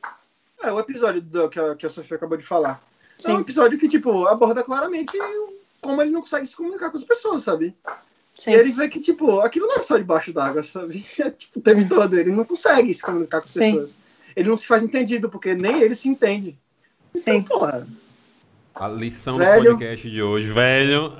[0.64, 2.82] É, o episódio do- que, a, que a Sofia acabou de falar.
[3.26, 3.42] É um Sim.
[3.42, 5.18] episódio que, tipo, aborda claramente
[5.86, 7.76] como ele não consegue se comunicar com as pessoas, sabe?
[8.38, 8.52] Sim.
[8.52, 11.06] E ele vê que, tipo, aquilo não é só debaixo d'água, sabe?
[11.20, 12.18] É, tipo, o tempo todo.
[12.20, 13.72] Ele não consegue se comunicar com as Sim.
[13.72, 13.98] pessoas.
[14.36, 16.58] Ele não se faz entendido, porque nem ele se entende.
[17.14, 17.42] Então, Sim.
[17.44, 17.88] porra.
[18.76, 19.64] A lição Velho.
[19.64, 21.14] do podcast de hoje, velho.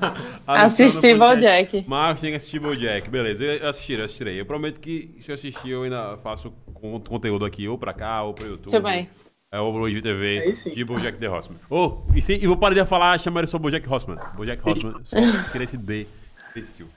[0.46, 1.84] Assistir Bojack.
[1.86, 3.10] Marcos tem que assistir Bojack.
[3.10, 4.40] Beleza, eu assistirei, eu assistirei.
[4.40, 8.22] Eu prometo que se eu assistir, eu ainda faço con- conteúdo aqui, ou pra cá,
[8.22, 8.72] ou pro YouTube.
[8.72, 9.10] Muito bem.
[9.52, 10.70] É, pro IGTV Aí sim.
[10.70, 11.58] de Bojack The Horseman.
[11.68, 14.18] Oh, e, se, e vou parar de falar, chamar ele só Bojack Horseman.
[14.34, 15.18] Bojack Horseman, só
[15.52, 16.06] tira esse D.
[16.56, 16.88] Imbecil.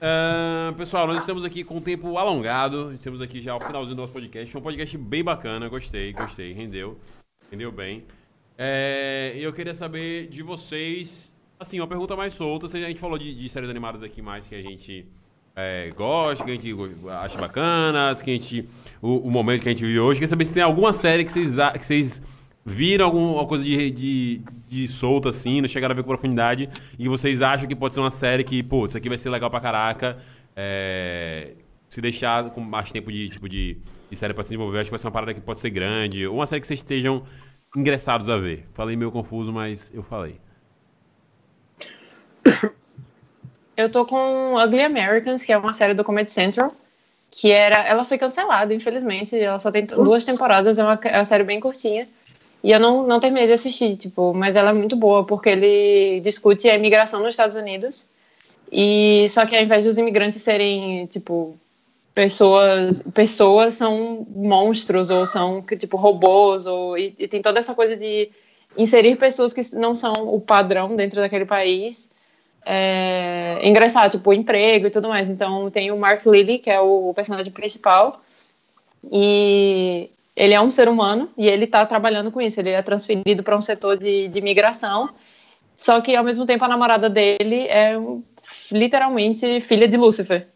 [0.00, 2.92] Ah, pessoal, nós estamos aqui com o tempo alongado.
[2.92, 4.50] Estamos aqui já ao finalzinho do nosso podcast.
[4.50, 5.68] Foi um podcast bem bacana.
[5.68, 6.52] Gostei, gostei.
[6.52, 6.96] Rendeu.
[7.50, 8.04] Rendeu bem.
[8.56, 11.32] É, E eu queria saber de vocês.
[11.58, 12.66] Assim, uma pergunta mais solta.
[12.66, 15.04] A gente falou de, de séries animadas aqui mais que a gente
[15.60, 16.72] é, gosta, que a gente
[17.20, 18.68] acha bacanas, que a gente.
[19.02, 20.20] O, o momento que a gente vive hoje.
[20.20, 22.22] Queria saber se tem alguma série que vocês, que vocês
[22.64, 27.08] viram alguma coisa de, de, de solta, assim, não chegaram a ver com profundidade, e
[27.08, 29.60] vocês acham que pode ser uma série que, pô, isso aqui vai ser legal pra
[29.60, 30.18] caraca.
[30.54, 31.54] é,
[31.88, 33.78] se deixar com mais tempo de, tipo, de,
[34.10, 36.26] de série pra se desenvolver, acho que vai ser uma parada que pode ser grande.
[36.26, 37.24] Ou uma série que vocês estejam
[37.74, 38.64] ingressados a ver.
[38.74, 40.38] Falei meio confuso, mas eu falei.
[43.78, 46.74] Eu tô com Ugly Americans, que é uma série do Comedy Central,
[47.30, 47.86] que era.
[47.86, 49.38] Ela foi cancelada, infelizmente.
[49.38, 52.08] Ela só tem t- duas temporadas, é uma, é uma série bem curtinha.
[52.60, 56.18] E eu não, não terminei de assistir, tipo, mas ela é muito boa, porque ele
[56.20, 58.08] discute a imigração nos Estados Unidos.
[58.70, 61.56] E só que ao invés dos imigrantes serem, tipo,
[62.12, 67.96] pessoas, pessoas são monstros, ou são, tipo, robôs, ou, e, e tem toda essa coisa
[67.96, 68.28] de
[68.76, 72.10] inserir pessoas que não são o padrão dentro daquele país
[72.68, 75.30] é, ingressar, tipo, emprego e tudo mais.
[75.30, 78.20] Então tem o Mark Lilly, que é o personagem principal,
[79.10, 82.60] e ele é um ser humano e ele tá trabalhando com isso.
[82.60, 85.08] Ele é transferido para um setor de, de migração,
[85.74, 87.96] só que ao mesmo tempo a namorada dele é
[88.70, 90.46] literalmente filha de Lúcifer.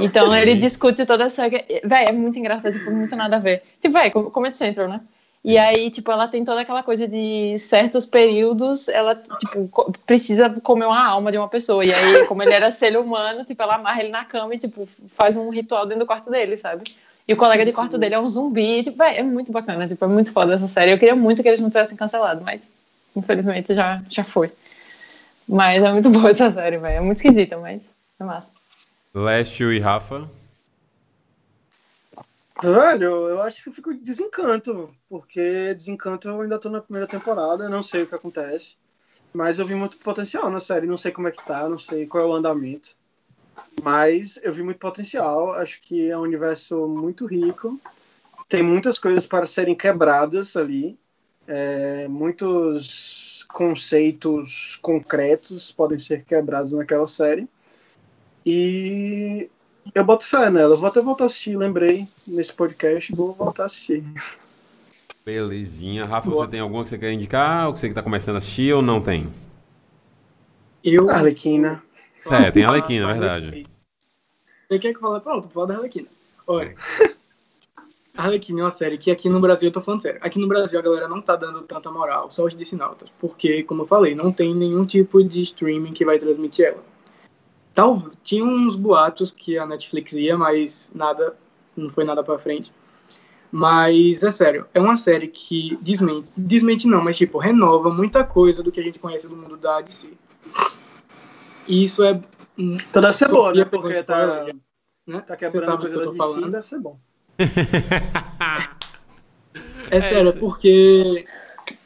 [0.00, 1.48] Então ele discute toda essa.
[1.48, 3.62] Véi, é muito engraçado, tipo, muito nada a ver.
[3.80, 5.00] Tipo, véi, com- Comedy Central, né?
[5.48, 10.50] E aí, tipo, ela tem toda aquela coisa de certos períodos, ela, tipo, co- precisa
[10.50, 11.84] comer uma alma de uma pessoa.
[11.84, 14.84] E aí, como ele era ser humano, tipo, ela amarra ele na cama e, tipo,
[15.08, 16.82] faz um ritual dentro do quarto dele, sabe?
[17.28, 18.82] E o colega de quarto dele é um zumbi.
[18.82, 20.90] Tipo, véi, é muito bacana, tipo, é muito foda essa série.
[20.90, 22.60] Eu queria muito que eles não tivessem cancelado, mas
[23.14, 24.50] infelizmente já, já foi.
[25.48, 26.96] Mas é muito boa essa série, velho.
[26.96, 27.82] É muito esquisita, mas
[28.18, 28.48] é massa.
[29.14, 30.28] Leste e Rafa.
[32.62, 37.68] Velho, eu acho que eu fico desencanto, porque desencanto eu ainda tô na primeira temporada,
[37.68, 38.76] não sei o que acontece.
[39.32, 42.06] Mas eu vi muito potencial na série, não sei como é que tá, não sei
[42.06, 42.96] qual é o andamento.
[43.82, 47.78] Mas eu vi muito potencial, acho que é um universo muito rico,
[48.48, 50.98] tem muitas coisas para serem quebradas ali,
[51.46, 57.46] é, muitos conceitos concretos podem ser quebrados naquela série.
[58.44, 59.50] E
[59.94, 60.76] eu boto fé nela.
[60.76, 64.04] vou até voltar a assistir, lembrei nesse podcast, vou voltar a assistir.
[65.24, 66.04] Belezinha.
[66.04, 66.44] Rafa, Boa.
[66.44, 67.66] você tem alguma que você quer indicar?
[67.66, 69.26] Ou que você está começando a assistir ou não tem?
[70.84, 71.10] Eu.
[71.10, 71.82] Arlequina.
[72.30, 73.66] É, tem Arlequina, é verdade.
[74.68, 75.20] Você quer que eu fale?
[75.20, 76.08] Pronto, vou falar da Arlequina.
[76.46, 76.74] Olha.
[78.16, 80.78] Arlequina é uma série que aqui no Brasil, eu tô falando sério, aqui no Brasil
[80.78, 84.32] a galera não tá dando tanta moral, só os dissinautas, porque, como eu falei, não
[84.32, 86.82] tem nenhum tipo de streaming que vai transmitir ela.
[87.76, 91.36] Tal, tinha uns boatos que a Netflix ia, mas nada,
[91.76, 92.72] não foi nada pra frente.
[93.52, 98.62] Mas, é sério, é uma série que desmente, desmente não, mas, tipo, renova muita coisa
[98.62, 100.08] do que a gente conhece do mundo da DC.
[101.68, 102.18] E isso é...
[102.56, 103.66] Então deve ser boa, né?
[103.66, 104.46] Porque tá,
[105.06, 105.20] né?
[105.20, 106.50] tá quebrando coisa que eu tô falando.
[106.50, 106.98] deve ser bom.
[109.90, 111.26] é sério, porque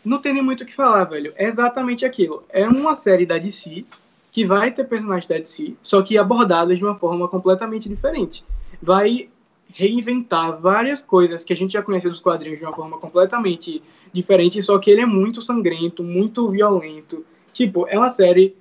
[0.05, 1.33] não tem nem muito o que falar, velho.
[1.35, 2.45] É exatamente aquilo.
[2.49, 3.85] É uma série da DC
[4.31, 8.45] que vai ter personagens da DC, só que abordadas de uma forma completamente diferente.
[8.81, 9.29] Vai
[9.73, 14.63] reinventar várias coisas que a gente já conhecia dos quadrinhos de uma forma completamente diferente,
[14.63, 17.25] só que ele é muito sangrento, muito violento.
[17.53, 18.57] Tipo, é uma série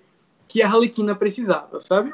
[0.47, 2.13] que a Harlequina precisava, sabe?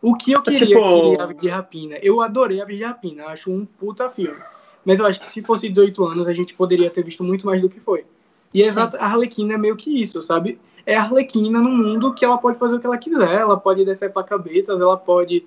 [0.00, 1.16] O que eu é queria tipo...
[1.16, 4.38] que a de Rapina, eu adorei a de Rapina, acho um puta filme.
[4.84, 7.60] Mas eu acho que se fosse 18 anos, a gente poderia ter visto muito mais
[7.62, 8.04] do que foi.
[8.52, 10.58] E a Harlequina é meio que isso, sabe?
[10.84, 13.84] É a Arlequina no mundo que ela pode fazer o que ela quiser, ela pode
[13.84, 15.44] descer para cabeças, ela pode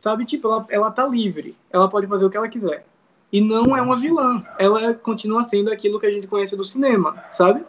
[0.00, 1.56] Sabe, tipo, ela, ela tá livre.
[1.70, 2.84] Ela pode fazer o que ela quiser.
[3.32, 4.42] E não é uma vilã.
[4.58, 7.62] Ela continua sendo aquilo que a gente conhece do cinema, sabe?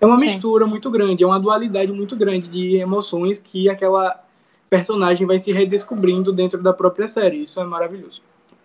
[0.00, 0.26] É uma Sim.
[0.26, 4.20] mistura muito grande, é uma dualidade muito grande de emoções que aquela
[4.68, 7.44] personagem vai se redescobrindo dentro da própria série.
[7.44, 8.20] Isso é maravilhoso.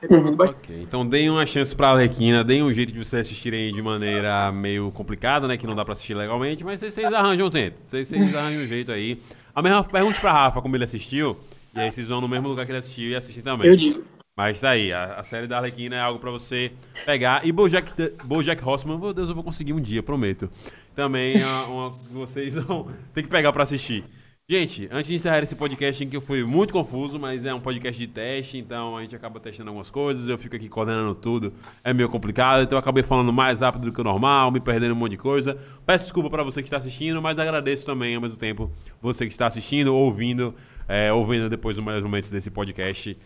[0.10, 0.36] Uhum.
[0.39, 4.52] Ok, então deem uma chance pra Arlequina, deem um jeito de vocês assistirem de maneira
[4.52, 5.58] meio complicada, né?
[5.58, 7.78] Que não dá pra assistir legalmente, mas vocês, vocês arranjam um tempo.
[7.86, 9.22] Vocês, vocês arranjam um jeito aí.
[9.54, 11.38] A mesma pergunta pra Rafa como ele assistiu.
[11.76, 13.68] E aí vocês vão no mesmo lugar que ele assistiu e assistir também.
[13.68, 14.04] Eu digo.
[14.36, 16.72] Mas tá aí, a, a série da Arlequina é algo pra você
[17.06, 17.45] pegar.
[17.45, 17.91] E Bojack,
[18.24, 20.49] Bojack Horseman, meu Deus, eu vou conseguir um dia, prometo.
[20.95, 24.04] Também é uma, uma vocês vão ter que pegar pra assistir.
[24.52, 27.60] Gente, antes de encerrar esse podcast, em que eu fui muito confuso, mas é um
[27.62, 31.54] podcast de teste, então a gente acaba testando algumas coisas, eu fico aqui coordenando tudo,
[31.82, 34.91] é meio complicado, então eu acabei falando mais rápido do que o normal, me perdendo
[34.91, 35.58] um monte de coisa.
[35.86, 38.70] Peço desculpa para você que está assistindo, mas agradeço também ao mesmo tempo
[39.02, 40.54] você que está assistindo, ouvindo
[40.86, 43.18] é, ouvindo depois os melhores momentos desse podcast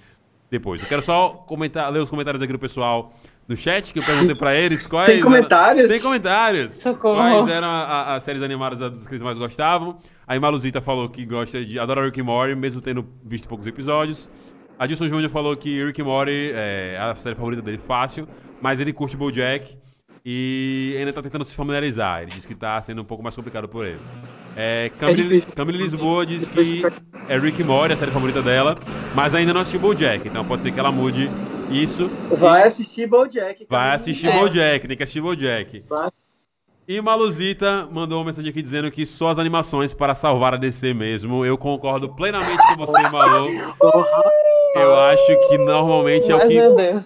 [0.51, 0.83] depois.
[0.83, 3.11] Eu quero só comentar, ler os comentários aqui do pessoal
[3.47, 5.09] no chat, que eu perguntei pra eles quais.
[5.09, 5.87] Tem comentários?
[5.87, 6.73] Tem comentários.
[6.73, 7.15] Socorro.
[7.15, 9.97] Quais eram as séries animadas que eles mais gostavam.
[10.27, 11.79] A Maluzita falou que gosta de.
[11.79, 14.29] adora Rick and Morty, mesmo tendo visto poucos episódios.
[14.77, 18.27] A Dilson Júnior falou que Rick and Morty é a série favorita dele fácil,
[18.61, 19.77] mas ele curte Bojack
[20.25, 22.23] e ainda tá tentando se familiarizar.
[22.23, 23.99] Ele diz que tá sendo um pouco mais complicado por ele.
[24.57, 26.81] É, Camille, é Camille Lisboa diz que
[27.29, 28.75] é Rick Mori, a série favorita dela,
[29.13, 31.29] mas ainda não assistiu BoJack, então pode ser que ela mude
[31.69, 32.09] isso.
[32.31, 32.63] Vai e...
[32.63, 33.67] assistir BoJack.
[33.69, 34.39] Vai assistir é.
[34.39, 35.83] BoJack, tem que assistir BoJack.
[35.87, 36.09] Vai.
[36.87, 40.93] E Maluzita mandou uma mensagem aqui dizendo que só as animações para salvar a DC
[40.93, 41.43] mesmo.
[41.43, 43.47] Eu concordo plenamente com você, Malu.
[44.75, 46.57] Eu acho que normalmente é o que,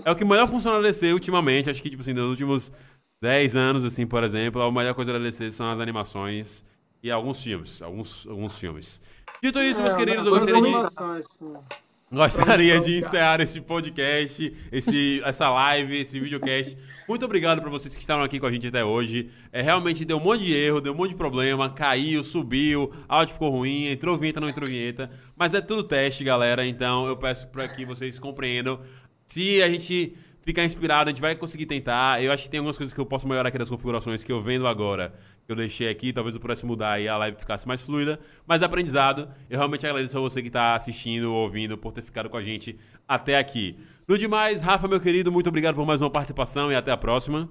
[0.05, 1.69] é o que melhor funciona na DC ultimamente.
[1.69, 2.73] Acho que, tipo assim, nos últimos
[3.21, 6.65] 10 anos, assim, por exemplo, a melhor coisa da DC são as animações
[7.01, 7.81] e alguns filmes.
[7.81, 8.99] Alguns, alguns filmes.
[9.41, 11.89] Dito isso, meus é, queridos, eu gostaria de.
[12.11, 16.75] Gostaria de encerrar esse podcast, esse, essa live, esse videocast.
[17.09, 19.31] Muito obrigado para vocês que estavam aqui com a gente até hoje.
[19.51, 23.33] É, realmente deu um monte de erro, deu um monte de problema, caiu, subiu, áudio
[23.33, 25.09] ficou ruim, entrou vinheta, não entrou vinheta.
[25.35, 26.63] Mas é tudo teste, galera.
[26.67, 28.79] Então eu peço para que vocês compreendam.
[29.25, 32.23] Se a gente ficar inspirado, a gente vai conseguir tentar.
[32.23, 34.39] Eu acho que tem algumas coisas que eu posso melhorar aqui das configurações que eu
[34.39, 35.11] vendo agora,
[35.49, 36.13] que eu deixei aqui.
[36.13, 38.19] Talvez eu pudesse mudar e a live ficasse mais fluida.
[38.45, 42.29] Mas aprendizado, eu realmente agradeço a você que está assistindo ou ouvindo por ter ficado
[42.29, 42.77] com a gente
[43.07, 43.75] até aqui.
[44.07, 47.49] No demais, Rafa, meu querido, muito obrigado por mais uma participação e até a próxima.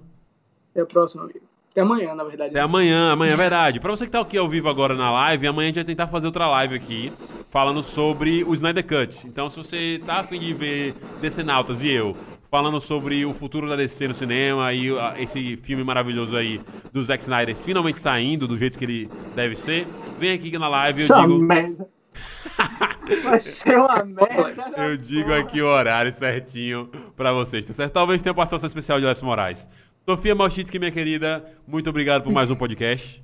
[0.70, 1.40] Até a próxima, amigo.
[1.72, 2.50] Até amanhã, na verdade.
[2.52, 3.80] Até amanhã, amanhã é verdade.
[3.80, 6.06] Pra você que tá aqui ao vivo agora na live, amanhã a gente vai tentar
[6.06, 7.12] fazer outra live aqui,
[7.50, 9.26] falando sobre o Snyder Cut.
[9.26, 12.16] Então, se você tá afim de ver Decenautas e eu
[12.50, 14.88] falando sobre o futuro da DC no cinema e
[15.18, 16.60] esse filme maravilhoso aí
[16.92, 19.86] do Zack Snyder finalmente saindo do jeito que ele deve ser.
[20.18, 21.38] Vem aqui na live eu digo.
[21.38, 21.88] Merda.
[23.22, 24.74] Vai ser uma merda.
[24.76, 27.92] Eu digo aqui o horário certinho pra vocês, tá certo?
[27.92, 29.68] Talvez tenha participação especial de Lécio Moraes.
[30.08, 33.22] Sofia Malchitsky, minha querida, muito obrigado por mais um podcast.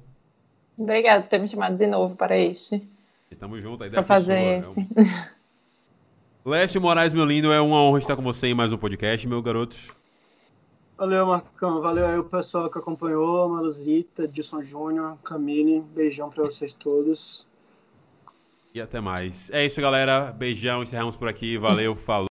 [0.76, 2.82] Obrigado por ter me chamado de novo para este.
[3.30, 5.30] E tamo junto, a ideia pra fazer sua, esse.
[6.44, 9.40] Lécio Moraes, meu lindo, é uma honra estar com você em mais um podcast, meu
[9.40, 9.76] garoto.
[10.94, 11.80] Valeu, Marcão.
[11.80, 15.80] Valeu aí o pessoal que acompanhou, Maluzita, Dilson Júnior, Camille.
[15.80, 17.48] Beijão pra vocês todos.
[18.74, 19.48] E até mais.
[19.52, 20.32] É isso, galera.
[20.32, 21.56] Beijão, encerramos por aqui.
[21.56, 22.22] Valeu, falou.